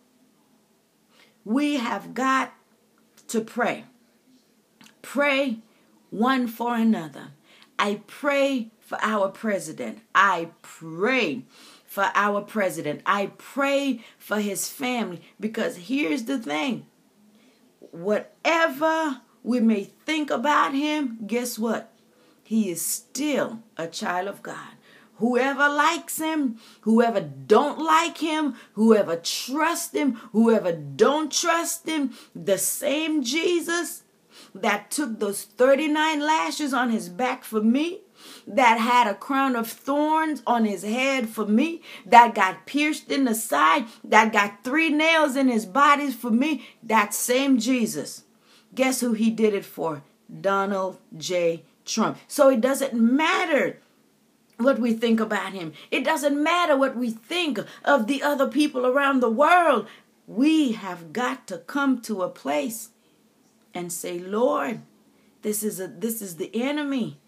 We 1.45 1.77
have 1.77 2.13
got 2.13 2.53
to 3.29 3.41
pray. 3.41 3.85
Pray 5.01 5.59
one 6.09 6.47
for 6.47 6.75
another. 6.75 7.29
I 7.79 8.01
pray 8.07 8.71
for 8.87 8.97
our 9.01 9.27
president. 9.27 9.99
I 10.15 10.51
pray 10.61 11.43
for 11.85 12.09
our 12.15 12.39
president. 12.39 13.01
I 13.05 13.31
pray 13.37 14.01
for 14.17 14.39
his 14.39 14.69
family 14.69 15.21
because 15.41 15.75
here's 15.75 16.23
the 16.23 16.39
thing 16.39 16.85
whatever 17.91 19.21
we 19.43 19.59
may 19.59 19.83
think 19.83 20.31
about 20.31 20.73
him, 20.73 21.19
guess 21.27 21.59
what? 21.59 21.91
He 22.43 22.69
is 22.69 22.81
still 22.81 23.61
a 23.75 23.87
child 23.87 24.29
of 24.29 24.41
God. 24.41 24.75
Whoever 25.15 25.67
likes 25.67 26.19
him, 26.19 26.57
whoever 26.81 27.19
don't 27.19 27.79
like 27.79 28.19
him, 28.19 28.55
whoever 28.73 29.17
trust 29.17 29.93
him, 29.93 30.13
whoever 30.31 30.71
don't 30.71 31.29
trust 31.29 31.89
him, 31.89 32.13
the 32.33 32.57
same 32.57 33.21
Jesus 33.21 34.03
that 34.55 34.91
took 34.91 35.19
those 35.19 35.43
39 35.43 36.21
lashes 36.21 36.73
on 36.73 36.91
his 36.91 37.09
back 37.09 37.43
for 37.43 37.61
me, 37.61 38.01
that 38.47 38.79
had 38.79 39.07
a 39.07 39.13
crown 39.13 39.55
of 39.55 39.69
thorns 39.69 40.41
on 40.47 40.63
his 40.63 40.83
head 40.83 41.27
for 41.27 41.45
me, 41.45 41.81
that 42.05 42.33
got 42.33 42.65
pierced 42.65 43.11
in 43.11 43.25
the 43.25 43.35
side, 43.35 43.85
that 44.03 44.31
got 44.31 44.63
three 44.63 44.89
nails 44.89 45.35
in 45.35 45.49
his 45.49 45.65
body 45.65 46.09
for 46.11 46.31
me, 46.31 46.65
that 46.81 47.13
same 47.13 47.59
Jesus. 47.59 48.23
Guess 48.73 49.01
who 49.01 49.13
he 49.13 49.29
did 49.29 49.53
it 49.53 49.65
for? 49.65 50.03
Donald 50.41 50.97
J. 51.15 51.63
Trump. 51.85 52.17
So 52.27 52.49
it 52.49 52.61
doesn't 52.61 52.93
matter 52.93 53.79
what 54.57 54.79
we 54.79 54.93
think 54.93 55.19
about 55.19 55.53
him. 55.53 55.73
It 55.91 56.03
doesn't 56.03 56.41
matter 56.41 56.77
what 56.77 56.95
we 56.95 57.11
think 57.11 57.59
of 57.83 58.07
the 58.07 58.23
other 58.23 58.47
people 58.47 58.85
around 58.85 59.19
the 59.19 59.29
world. 59.29 59.87
We 60.25 60.73
have 60.73 61.13
got 61.13 61.47
to 61.47 61.59
come 61.59 62.01
to 62.01 62.23
a 62.23 62.29
place 62.29 62.89
and 63.73 63.91
say, 63.91 64.19
Lord, 64.19 64.81
this 65.41 65.63
is 65.63 65.79
a 65.79 65.87
this 65.87 66.21
is 66.21 66.35
the 66.35 66.51
enemy. 66.53 67.19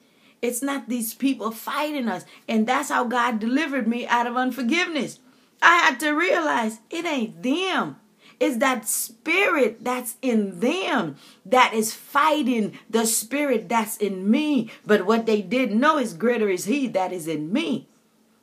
It's 0.41 0.62
not 0.62 0.89
these 0.89 1.13
people 1.13 1.52
fighting 1.52 2.08
us. 2.08 2.25
And 2.47 2.67
that's 2.67 2.89
how 2.89 3.04
God 3.06 3.39
delivered 3.39 3.88
me 3.88 4.08
out 4.08 4.28
of 4.28 4.38
unforgiveness. 4.38 5.19
I 5.62 5.78
had 5.80 5.99
to 6.02 6.12
realize 6.12 6.80
it 6.89 7.06
ain't 7.06 7.43
them 7.43 7.97
It's 8.39 8.58
that 8.58 8.88
spirit 8.88 9.84
that's 9.84 10.15
in 10.21 10.62
them 10.62 11.17
that 11.45 11.73
is 11.73 11.93
fighting 11.93 12.80
the 12.89 13.06
spirit 13.06 13.67
that's 13.67 13.97
in 13.97 14.30
me. 14.32 14.71
But 14.86 15.06
what 15.06 15.25
they 15.25 15.41
didn't 15.41 15.80
know 15.80 15.97
is 15.97 16.13
greater 16.13 16.49
is 16.49 16.65
he 16.65 16.88
that 16.88 17.12
is 17.12 17.28
in 17.28 17.52
me 17.52 17.89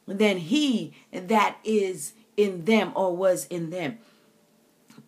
than 0.07 0.37
he 0.39 0.95
that 1.13 1.57
is 1.65 2.13
in 2.37 2.67
them 2.67 2.93
or 2.95 3.17
was 3.17 3.47
in 3.47 3.71
them. 3.71 3.99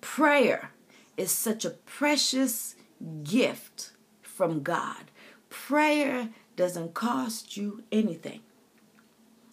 Prayer 0.00 0.72
is 1.16 1.30
such 1.30 1.64
a 1.64 1.70
precious 1.70 2.74
gift 3.24 3.92
from 4.22 4.62
God. 4.62 5.10
Prayer 5.50 6.30
doesn't 6.58 6.92
cost 6.92 7.56
you 7.56 7.84
anything. 7.90 8.40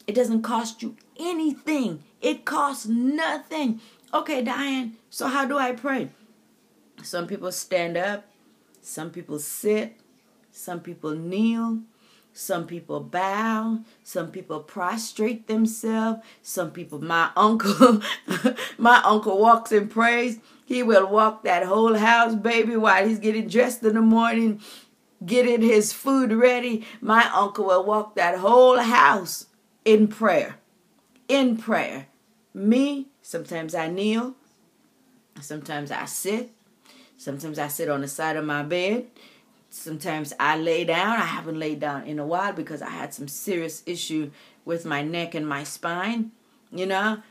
It 0.07 0.15
doesn't 0.15 0.41
cost 0.41 0.81
you 0.81 0.97
anything. 1.17 2.03
It 2.19 2.43
costs 2.43 2.87
nothing. 2.87 3.79
Okay, 4.13 4.41
Diane, 4.41 4.97
so 5.09 5.27
how 5.27 5.45
do 5.45 5.57
I 5.57 5.71
pray? 5.71 6.09
Some 7.03 7.27
people 7.27 7.51
stand 7.51 7.95
up, 7.95 8.25
some 8.81 9.11
people 9.11 9.39
sit, 9.39 9.97
some 10.51 10.79
people 10.79 11.11
kneel, 11.11 11.79
some 12.33 12.65
people 12.65 12.99
bow, 12.99 13.79
some 14.03 14.31
people 14.31 14.59
prostrate 14.59 15.47
themselves, 15.47 16.19
some 16.41 16.71
people 16.71 16.99
my 17.01 17.29
uncle 17.37 18.01
my 18.77 19.01
uncle 19.05 19.37
walks 19.39 19.71
and 19.71 19.91
prays. 19.91 20.39
He 20.65 20.81
will 20.81 21.07
walk 21.07 21.43
that 21.43 21.63
whole 21.63 21.93
house, 21.93 22.33
baby, 22.33 22.75
while 22.75 23.07
he's 23.07 23.19
getting 23.19 23.47
dressed 23.47 23.83
in 23.83 23.93
the 23.93 24.01
morning, 24.01 24.61
getting 25.25 25.61
his 25.61 25.93
food 25.93 26.31
ready. 26.31 26.85
My 27.01 27.29
uncle 27.33 27.65
will 27.65 27.83
walk 27.83 28.15
that 28.15 28.39
whole 28.39 28.77
house 28.79 29.47
in 29.83 30.07
prayer. 30.07 30.57
In 31.27 31.57
prayer. 31.57 32.07
Me, 32.53 33.07
sometimes 33.21 33.75
I 33.75 33.89
kneel, 33.89 34.35
sometimes 35.41 35.91
I 35.91 36.05
sit, 36.05 36.51
sometimes 37.17 37.59
I 37.59 37.67
sit 37.67 37.89
on 37.89 38.01
the 38.01 38.07
side 38.07 38.37
of 38.37 38.45
my 38.45 38.63
bed, 38.63 39.07
sometimes 39.69 40.33
I 40.39 40.57
lay 40.57 40.85
down. 40.85 41.19
I 41.19 41.25
haven't 41.25 41.59
laid 41.59 41.81
down 41.81 42.05
in 42.05 42.17
a 42.17 42.25
while 42.25 42.53
because 42.53 42.81
I 42.81 42.89
had 42.89 43.13
some 43.13 43.27
serious 43.27 43.83
issue 43.85 44.31
with 44.63 44.85
my 44.85 45.03
neck 45.03 45.35
and 45.35 45.47
my 45.47 45.63
spine, 45.63 46.31
you 46.71 46.85
know. 46.85 47.21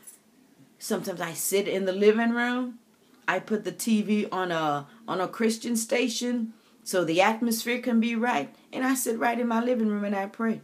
Sometimes 0.77 1.21
I 1.21 1.33
sit 1.33 1.67
in 1.67 1.85
the 1.85 1.93
living 1.93 2.31
room. 2.31 2.79
I 3.27 3.39
put 3.39 3.63
the 3.63 3.71
TV 3.71 4.27
on 4.31 4.51
a 4.51 4.85
on 5.07 5.19
a 5.19 5.27
Christian 5.27 5.75
station 5.75 6.53
so 6.85 7.03
the 7.03 7.19
atmosphere 7.19 7.79
can 7.79 7.99
be 7.99 8.15
right, 8.15 8.53
and 8.71 8.85
I 8.85 8.93
sit 8.93 9.17
right 9.17 9.39
in 9.39 9.47
my 9.47 9.59
living 9.59 9.89
room 9.89 10.03
and 10.05 10.15
I 10.15 10.27
pray. 10.27 10.61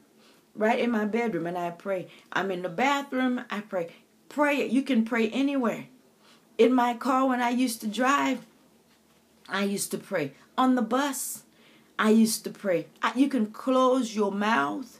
Right 0.53 0.77
in 0.77 0.91
my 0.91 1.05
bedroom 1.05 1.47
and 1.47 1.57
I 1.57 1.71
pray. 1.71 2.09
I'm 2.31 2.51
in 2.51 2.61
the 2.61 2.69
bathroom, 2.69 3.41
I 3.49 3.61
pray. 3.61 3.89
Pray 4.29 4.67
You 4.67 4.83
can 4.83 5.03
pray 5.03 5.29
anywhere. 5.29 5.87
In 6.59 6.73
my 6.73 6.93
car 6.93 7.27
when 7.27 7.41
I 7.41 7.49
used 7.49 7.81
to 7.81 7.87
drive, 7.87 8.45
I 9.49 9.63
used 9.63 9.89
to 9.91 9.97
pray. 9.97 10.33
On 10.59 10.75
the 10.75 10.83
bus, 10.83 11.43
I 11.97 12.11
used 12.11 12.43
to 12.43 12.51
pray. 12.51 12.85
You 13.15 13.27
can 13.27 13.47
close 13.47 14.15
your 14.15 14.31
mouth 14.31 14.99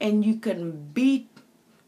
and 0.00 0.24
you 0.24 0.36
can 0.36 0.88
beat 0.94 1.28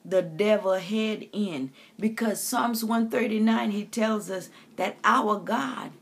the 0.04 0.20
devil 0.20 0.74
head 0.74 1.26
in 1.32 1.72
because 1.98 2.42
Psalms 2.42 2.84
139 2.84 3.70
he 3.70 3.86
tells 3.86 4.30
us 4.30 4.50
that 4.76 4.98
our 5.02 5.38
God 5.38 5.92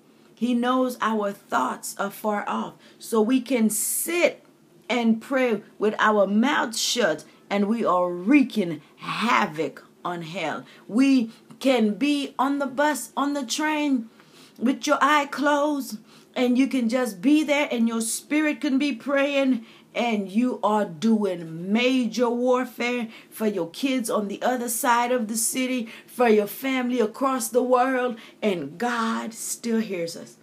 he 0.42 0.55
knows 0.55 0.98
our 1.00 1.31
thoughts 1.31 1.94
are 2.00 2.11
far 2.11 2.44
off 2.48 2.74
so 2.98 3.20
we 3.20 3.40
can 3.40 3.70
sit 3.70 4.44
and 4.88 5.22
pray 5.22 5.62
with 5.78 5.94
our 6.00 6.26
mouths 6.26 6.81
shut 6.81 7.24
and 7.48 7.68
we 7.68 7.85
are 7.85 8.11
wreaking 8.11 8.83
havoc 8.96 9.85
on 10.05 10.22
hell. 10.22 10.64
We 10.88 11.31
can 11.61 11.94
be 11.94 12.35
on 12.40 12.59
the 12.59 12.66
bus, 12.66 13.12
on 13.16 13.35
the 13.35 13.46
train 13.46 14.11
with 14.59 14.85
your 14.85 14.98
eye 15.00 15.26
closed, 15.26 15.98
and 16.35 16.59
you 16.59 16.66
can 16.66 16.88
just 16.88 17.22
be 17.22 17.44
there, 17.44 17.68
and 17.70 17.87
your 17.87 18.00
spirit 18.00 18.61
can 18.61 18.78
be 18.78 18.92
praying, 18.92 19.64
and 19.94 20.31
you 20.31 20.59
are 20.62 20.85
doing 20.85 21.72
major 21.72 22.28
warfare 22.28 23.09
for 23.31 23.46
your 23.46 23.70
kids 23.70 24.09
on 24.09 24.28
the 24.28 24.42
other 24.42 24.68
side 24.68 25.12
of 25.12 25.28
the 25.28 25.37
city, 25.37 25.88
for 26.07 26.28
your 26.28 26.46
family 26.46 27.00
across 27.00 27.48
the 27.48 27.62
world, 27.62 28.16
and 28.40 28.78
God 28.78 29.35
still 29.35 29.81
hears 29.81 30.16
us. 30.16 30.37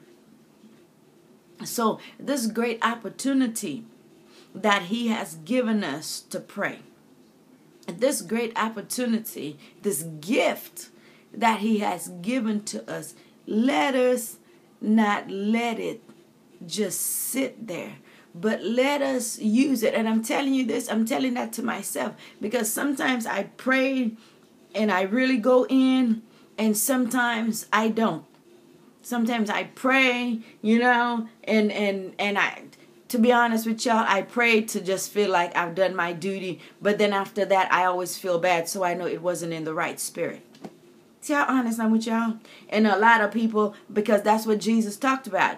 So, 1.63 1.99
this 2.19 2.47
great 2.47 2.83
opportunity 2.85 3.85
that 4.55 4.83
He 4.83 5.07
has 5.07 5.35
given 5.35 5.83
us 5.83 6.21
to 6.21 6.39
pray 6.39 6.79
this 7.97 8.21
great 8.21 8.57
opportunity, 8.57 9.57
this 9.81 10.03
gift 10.03 10.89
that 11.33 11.59
He 11.59 11.79
has 11.79 12.09
given 12.21 12.63
to 12.65 12.89
us, 12.89 13.15
let 13.47 13.95
us 13.95 14.37
not 14.81 15.29
let 15.29 15.79
it 15.79 16.01
just 16.65 16.99
sit 17.01 17.67
there 17.67 17.97
but 18.39 18.63
let 18.63 19.01
us 19.01 19.39
use 19.39 19.83
it. 19.83 19.93
And 19.93 20.07
I'm 20.07 20.23
telling 20.23 20.53
you 20.53 20.65
this, 20.65 20.89
I'm 20.89 21.05
telling 21.05 21.33
that 21.33 21.51
to 21.53 21.63
myself 21.63 22.13
because 22.39 22.71
sometimes 22.71 23.25
I 23.25 23.43
pray 23.43 24.11
and 24.73 24.91
I 24.91 25.01
really 25.01 25.37
go 25.37 25.65
in, 25.67 26.21
and 26.57 26.77
sometimes 26.77 27.65
I 27.73 27.89
don't. 27.89 28.23
Sometimes 29.01 29.49
I 29.49 29.63
pray, 29.63 30.39
you 30.61 30.79
know, 30.79 31.27
and 31.43 31.71
and 31.71 32.13
and 32.19 32.37
I 32.37 32.63
to 33.09 33.17
be 33.17 33.31
honest 33.31 33.65
with 33.65 33.83
y'all, 33.85 34.05
I 34.07 34.21
pray 34.21 34.61
to 34.61 34.79
just 34.79 35.11
feel 35.11 35.31
like 35.31 35.55
I've 35.57 35.73
done 35.73 35.95
my 35.95 36.13
duty, 36.13 36.61
but 36.79 36.99
then 36.99 37.11
after 37.11 37.43
that 37.45 37.73
I 37.73 37.85
always 37.85 38.17
feel 38.17 38.37
bad, 38.37 38.69
so 38.69 38.83
I 38.83 38.93
know 38.93 39.07
it 39.07 39.23
wasn't 39.23 39.51
in 39.51 39.63
the 39.63 39.73
right 39.73 39.99
spirit. 39.99 40.45
See 41.21 41.33
how 41.33 41.45
honest 41.49 41.79
I'm 41.79 41.91
with 41.91 42.05
y'all? 42.05 42.37
And 42.69 42.85
a 42.85 42.97
lot 42.97 43.21
of 43.21 43.31
people, 43.31 43.73
because 43.91 44.21
that's 44.21 44.45
what 44.45 44.59
Jesus 44.59 44.95
talked 44.95 45.25
about 45.25 45.57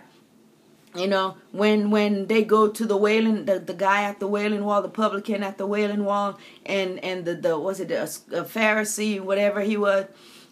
you 0.95 1.08
know 1.08 1.38
when 1.51 1.89
when 1.91 2.27
they 2.27 2.43
go 2.43 2.67
to 2.67 2.86
the 2.86 2.97
wailing 2.97 3.45
the, 3.45 3.60
the 3.60 3.73
guy 3.73 4.04
at 4.04 4.19
the 4.19 4.27
wailing 4.27 4.63
wall 4.63 4.82
the 4.82 4.89
publican 4.89 5.43
at 5.43 5.58
the 5.58 5.65
wailing 5.65 6.04
wall 6.04 6.38
and 6.65 7.04
and 7.04 7.25
the 7.25 7.36
the 7.36 7.58
was 7.58 7.80
it 7.80 7.91
a, 7.91 8.04
a 8.04 8.43
pharisee 8.43 9.19
whatever 9.19 9.62
he 9.62 9.77
was 9.77 10.06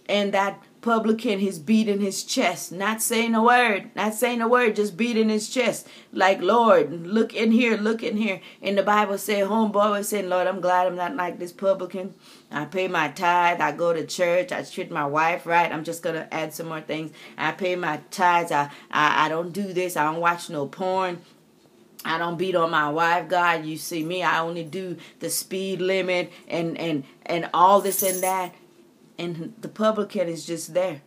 and 0.09 0.33
that 0.33 0.61
publican 0.81 1.39
he's 1.39 1.59
beating 1.59 1.99
his 1.99 2.23
chest 2.23 2.71
not 2.71 3.01
saying 3.01 3.35
a 3.35 3.43
word 3.43 3.89
not 3.95 4.13
saying 4.13 4.41
a 4.41 4.47
word 4.47 4.75
just 4.75 4.95
beating 4.95 5.27
his 5.29 5.49
chest 5.49 5.87
like 6.13 6.41
lord 6.41 7.05
look 7.05 7.33
in 7.33 7.51
here 7.51 7.75
look 7.77 8.01
in 8.01 8.15
here 8.15 8.39
and 8.61 8.77
the 8.77 8.83
bible 8.83 9.17
said, 9.17 9.45
homeboy 9.45 9.91
was 9.91 10.09
saying 10.09 10.29
lord 10.29 10.47
i'm 10.47 10.61
glad 10.61 10.87
i'm 10.87 10.95
not 10.95 11.15
like 11.15 11.37
this 11.37 11.51
publican 11.51 12.13
I 12.51 12.65
pay 12.65 12.87
my 12.87 13.09
tithe. 13.09 13.61
I 13.61 13.71
go 13.71 13.93
to 13.93 14.05
church. 14.05 14.51
I 14.51 14.63
treat 14.63 14.89
my 14.89 15.05
wife 15.05 15.45
right. 15.45 15.71
I'm 15.71 15.83
just 15.83 16.01
gonna 16.01 16.27
add 16.31 16.53
some 16.53 16.67
more 16.67 16.81
things. 16.81 17.11
I 17.37 17.51
pay 17.51 17.75
my 17.75 18.01
tithes. 18.09 18.51
I, 18.51 18.71
I 18.89 19.25
I 19.25 19.29
don't 19.29 19.51
do 19.51 19.71
this. 19.71 19.95
I 19.95 20.03
don't 20.05 20.19
watch 20.19 20.49
no 20.49 20.67
porn. 20.67 21.21
I 22.05 22.17
don't 22.17 22.37
beat 22.37 22.55
on 22.55 22.71
my 22.71 22.89
wife, 22.89 23.27
God. 23.27 23.65
You 23.65 23.77
see 23.77 24.03
me. 24.03 24.23
I 24.23 24.39
only 24.39 24.63
do 24.63 24.97
the 25.19 25.29
speed 25.29 25.81
limit 25.81 26.31
and 26.47 26.77
and 26.77 27.03
and 27.25 27.49
all 27.53 27.81
this 27.81 28.01
and 28.01 28.23
that. 28.23 28.53
And 29.19 29.53
the 29.59 29.67
publican 29.67 30.29
is 30.29 30.47
just 30.47 30.73
there. 30.73 31.01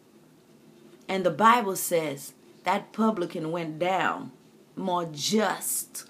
And 1.08 1.24
the 1.24 1.30
Bible 1.30 1.76
says 1.76 2.34
that 2.64 2.92
publican 2.92 3.50
went 3.50 3.78
down 3.78 4.32
more 4.76 5.08
just 5.10 6.08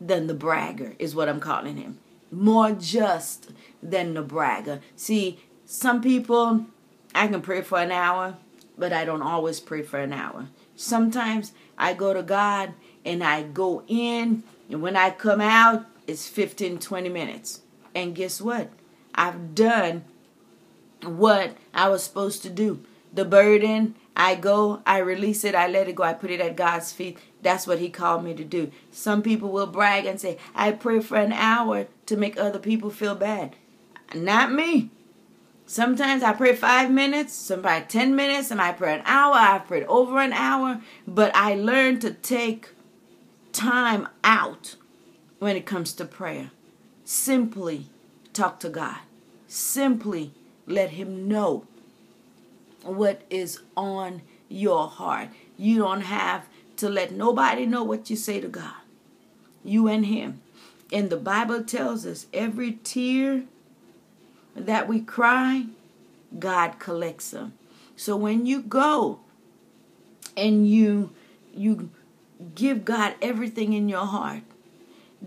than 0.00 0.26
the 0.26 0.34
bragger, 0.34 0.94
is 0.98 1.14
what 1.14 1.28
I'm 1.28 1.40
calling 1.40 1.76
him. 1.76 1.98
More 2.32 2.72
just 2.72 3.52
than 3.80 4.14
the 4.14 4.22
bragger. 4.22 4.80
See, 4.96 5.38
some 5.64 6.02
people, 6.02 6.66
I 7.14 7.28
can 7.28 7.40
pray 7.40 7.62
for 7.62 7.78
an 7.78 7.92
hour, 7.92 8.36
but 8.76 8.92
I 8.92 9.04
don't 9.04 9.22
always 9.22 9.60
pray 9.60 9.82
for 9.82 9.98
an 9.98 10.12
hour. 10.12 10.48
Sometimes 10.74 11.52
I 11.78 11.94
go 11.94 12.12
to 12.12 12.22
God 12.22 12.74
and 13.04 13.22
I 13.22 13.44
go 13.44 13.84
in, 13.86 14.42
and 14.68 14.82
when 14.82 14.96
I 14.96 15.10
come 15.10 15.40
out, 15.40 15.86
it's 16.08 16.28
15, 16.28 16.80
20 16.80 17.08
minutes. 17.08 17.60
And 17.94 18.16
guess 18.16 18.40
what? 18.40 18.70
I've 19.14 19.54
done 19.54 20.04
what 21.02 21.56
I 21.74 21.88
was 21.88 22.02
supposed 22.02 22.42
to 22.42 22.50
do. 22.50 22.84
The 23.12 23.24
burden, 23.24 23.94
I 24.16 24.34
go, 24.34 24.82
I 24.86 24.98
release 24.98 25.44
it, 25.44 25.54
I 25.54 25.68
let 25.68 25.88
it 25.88 25.94
go, 25.94 26.02
I 26.02 26.14
put 26.14 26.30
it 26.30 26.40
at 26.40 26.56
God's 26.56 26.92
feet. 26.92 27.18
That's 27.42 27.66
what 27.66 27.78
He 27.78 27.90
called 27.90 28.24
me 28.24 28.34
to 28.34 28.44
do. 28.44 28.70
Some 28.90 29.22
people 29.22 29.50
will 29.50 29.66
brag 29.66 30.06
and 30.06 30.20
say, 30.20 30.38
I 30.54 30.72
pray 30.72 31.00
for 31.00 31.16
an 31.16 31.32
hour 31.32 31.86
to 32.06 32.16
make 32.16 32.38
other 32.38 32.58
people 32.58 32.90
feel 32.90 33.14
bad. 33.14 33.56
Not 34.14 34.52
me. 34.52 34.90
Sometimes 35.66 36.22
I 36.22 36.32
pray 36.32 36.54
five 36.54 36.92
minutes, 36.92 37.32
somebody 37.32 37.84
10 37.86 38.14
minutes, 38.14 38.48
somebody 38.48 38.76
pray 38.78 38.94
an 38.94 39.02
hour. 39.04 39.34
I've 39.34 39.66
prayed 39.66 39.84
over 39.84 40.20
an 40.20 40.32
hour, 40.32 40.80
but 41.08 41.34
I 41.34 41.54
learned 41.54 42.00
to 42.02 42.12
take 42.12 42.68
time 43.52 44.08
out 44.22 44.76
when 45.40 45.56
it 45.56 45.66
comes 45.66 45.92
to 45.94 46.04
prayer. 46.04 46.52
Simply 47.04 47.86
talk 48.32 48.60
to 48.60 48.68
God. 48.68 48.98
Simply 49.48 50.32
let 50.66 50.90
Him 50.90 51.28
know 51.28 51.66
what 52.82 53.22
is 53.30 53.60
on 53.76 54.22
your 54.48 54.88
heart. 54.88 55.28
You 55.56 55.78
don't 55.78 56.02
have 56.02 56.46
to 56.76 56.88
let 56.88 57.12
nobody 57.12 57.66
know 57.66 57.82
what 57.82 58.10
you 58.10 58.16
say 58.16 58.40
to 58.40 58.48
God. 58.48 58.74
You 59.64 59.88
and 59.88 60.06
Him. 60.06 60.42
And 60.92 61.10
the 61.10 61.16
Bible 61.16 61.64
tells 61.64 62.06
us 62.06 62.26
every 62.32 62.72
tear 62.72 63.44
that 64.54 64.88
we 64.88 65.00
cry, 65.00 65.66
God 66.38 66.78
collects 66.78 67.30
them. 67.30 67.54
So 67.96 68.16
when 68.16 68.46
you 68.46 68.62
go 68.62 69.20
and 70.36 70.68
you 70.68 71.10
you 71.54 71.90
give 72.54 72.84
God 72.84 73.14
everything 73.22 73.72
in 73.72 73.88
your 73.88 74.04
heart, 74.04 74.42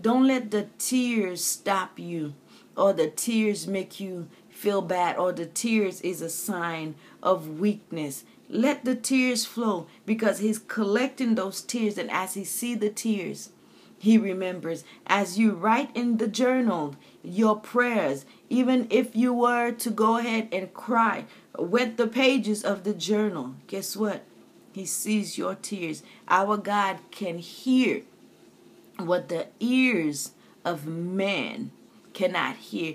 don't 0.00 0.26
let 0.26 0.52
the 0.52 0.68
tears 0.78 1.44
stop 1.44 1.98
you 1.98 2.34
or 2.80 2.94
the 2.94 3.08
tears 3.08 3.66
make 3.66 4.00
you 4.00 4.26
feel 4.48 4.80
bad 4.80 5.16
or 5.18 5.32
the 5.32 5.44
tears 5.44 6.00
is 6.00 6.22
a 6.22 6.30
sign 6.30 6.94
of 7.22 7.60
weakness. 7.60 8.24
Let 8.48 8.84
the 8.84 8.96
tears 8.96 9.44
flow 9.44 9.86
because 10.06 10.38
he's 10.38 10.58
collecting 10.58 11.34
those 11.34 11.60
tears 11.60 11.98
and 11.98 12.10
as 12.10 12.34
he 12.34 12.42
see 12.42 12.74
the 12.74 12.88
tears, 12.88 13.50
he 13.98 14.16
remembers. 14.16 14.82
As 15.06 15.38
you 15.38 15.52
write 15.52 15.94
in 15.94 16.16
the 16.16 16.26
journal 16.26 16.96
your 17.22 17.60
prayers, 17.60 18.24
even 18.48 18.86
if 18.88 19.14
you 19.14 19.34
were 19.34 19.72
to 19.72 19.90
go 19.90 20.16
ahead 20.16 20.48
and 20.50 20.72
cry, 20.72 21.26
wet 21.58 21.98
the 21.98 22.06
pages 22.06 22.64
of 22.64 22.84
the 22.84 22.94
journal, 22.94 23.56
guess 23.66 23.94
what? 23.94 24.22
He 24.72 24.86
sees 24.86 25.36
your 25.36 25.54
tears. 25.54 26.02
Our 26.28 26.56
God 26.56 26.98
can 27.10 27.38
hear 27.38 28.02
what 28.96 29.28
the 29.28 29.48
ears 29.60 30.32
of 30.64 30.86
man 30.86 31.72
cannot 32.12 32.56
hear. 32.56 32.94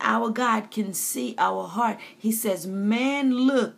Our 0.00 0.30
God 0.30 0.70
can 0.70 0.94
see 0.94 1.34
our 1.38 1.66
heart. 1.66 1.98
He 2.16 2.32
says, 2.32 2.66
Man 2.66 3.32
look 3.32 3.74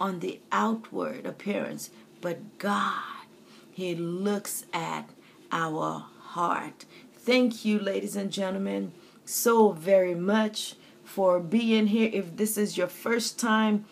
on 0.00 0.20
the 0.20 0.40
outward 0.52 1.26
appearance, 1.26 1.90
but 2.20 2.58
God, 2.58 3.26
He 3.72 3.94
looks 3.94 4.66
at 4.72 5.10
our 5.52 6.06
heart. 6.20 6.84
Thank 7.14 7.64
you, 7.64 7.78
ladies 7.78 8.16
and 8.16 8.30
gentlemen, 8.30 8.92
so 9.24 9.72
very 9.72 10.14
much 10.14 10.76
for 11.04 11.40
being 11.40 11.88
here. 11.88 12.10
If 12.12 12.36
this 12.36 12.58
is 12.58 12.76
your 12.76 12.88
first 12.88 13.38
time 13.38 13.84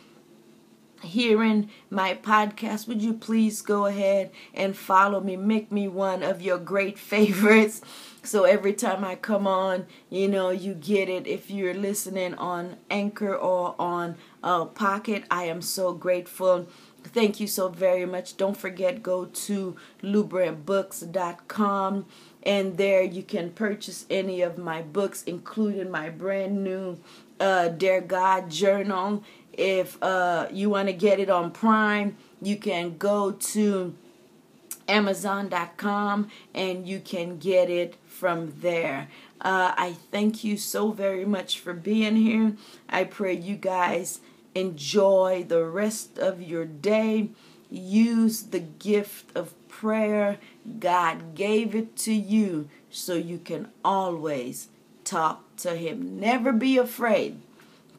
hearing 1.02 1.70
my 1.90 2.14
podcast, 2.14 2.88
would 2.88 3.02
you 3.02 3.12
please 3.14 3.62
go 3.62 3.86
ahead 3.86 4.30
and 4.52 4.76
follow 4.76 5.20
me? 5.20 5.36
Make 5.36 5.70
me 5.70 5.88
one 5.88 6.22
of 6.22 6.42
your 6.42 6.58
great 6.58 6.98
favorites. 6.98 7.80
So 8.24 8.44
every 8.44 8.72
time 8.72 9.04
I 9.04 9.16
come 9.16 9.46
on, 9.46 9.86
you 10.08 10.28
know, 10.28 10.50
you 10.50 10.74
get 10.74 11.08
it. 11.08 11.26
If 11.26 11.50
you're 11.50 11.74
listening 11.74 12.34
on 12.34 12.76
Anchor 12.90 13.34
or 13.34 13.74
on 13.78 14.16
uh, 14.42 14.64
Pocket, 14.64 15.24
I 15.30 15.44
am 15.44 15.60
so 15.60 15.92
grateful. 15.92 16.66
Thank 17.02 17.38
you 17.38 17.46
so 17.46 17.68
very 17.68 18.06
much. 18.06 18.38
Don't 18.38 18.56
forget, 18.56 19.02
go 19.02 19.26
to 19.26 19.76
lubrantbooks.com 20.02 22.06
and 22.44 22.76
there 22.76 23.02
you 23.02 23.22
can 23.22 23.50
purchase 23.50 24.06
any 24.10 24.42
of 24.42 24.58
my 24.58 24.82
books, 24.82 25.22
including 25.24 25.90
my 25.90 26.10
brand 26.10 26.64
new 26.64 26.98
uh, 27.40 27.68
God 27.68 28.50
journal. 28.50 29.24
If 29.52 30.02
uh, 30.02 30.48
you 30.50 30.70
want 30.70 30.88
to 30.88 30.94
get 30.94 31.20
it 31.20 31.30
on 31.30 31.50
Prime, 31.50 32.16
you 32.42 32.56
can 32.56 32.96
go 32.96 33.32
to 33.32 33.94
Amazon.com 34.88 36.28
and 36.54 36.86
you 36.86 37.00
can 37.00 37.38
get 37.38 37.70
it 37.70 37.96
from 38.06 38.60
there. 38.60 39.08
Uh, 39.40 39.74
I 39.76 39.96
thank 40.10 40.44
you 40.44 40.56
so 40.56 40.92
very 40.92 41.24
much 41.24 41.58
for 41.58 41.72
being 41.72 42.16
here. 42.16 42.56
I 42.88 43.04
pray 43.04 43.34
you 43.34 43.56
guys 43.56 44.20
enjoy 44.54 45.44
the 45.48 45.64
rest 45.64 46.18
of 46.18 46.40
your 46.40 46.64
day. 46.64 47.30
Use 47.70 48.42
the 48.42 48.60
gift 48.60 49.36
of 49.36 49.54
prayer. 49.68 50.38
God 50.78 51.34
gave 51.34 51.74
it 51.74 51.96
to 51.98 52.14
you 52.14 52.68
so 52.90 53.14
you 53.14 53.38
can 53.38 53.68
always 53.84 54.68
talk 55.04 55.56
to 55.56 55.76
Him. 55.76 56.18
Never 56.20 56.52
be 56.52 56.78
afraid 56.78 57.40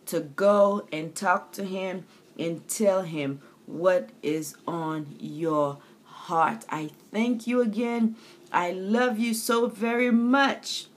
to 0.08 0.22
go 0.22 0.88
and 0.92 1.14
talk 1.14 1.52
to 1.54 1.64
Him 1.64 2.06
and 2.40 2.68
tell 2.68 3.04
Him 3.04 3.42
what 3.66 4.10
is 4.22 4.56
on 4.68 5.16
your 5.20 5.80
heart. 6.26 6.66
I 6.70 6.90
thank 7.12 7.48
you 7.48 7.62
again. 7.62 8.16
I 8.52 8.72
love 8.72 9.20
you 9.20 9.34
so 9.34 9.68
very 9.68 10.12
much. 10.12 10.88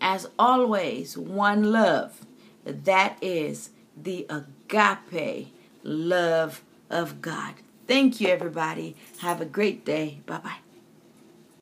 As 0.00 0.28
always, 0.38 1.16
one 1.18 1.72
love. 1.72 2.26
That 2.64 3.16
is 3.20 3.70
the 3.96 4.26
agape 4.28 5.52
love 5.82 6.62
of 6.88 7.20
God. 7.20 7.54
Thank 7.86 8.20
you, 8.20 8.28
everybody. 8.28 8.96
Have 9.18 9.40
a 9.40 9.46
great 9.46 9.84
day. 9.84 10.20
Bye 10.26 10.38
bye. 10.38 10.69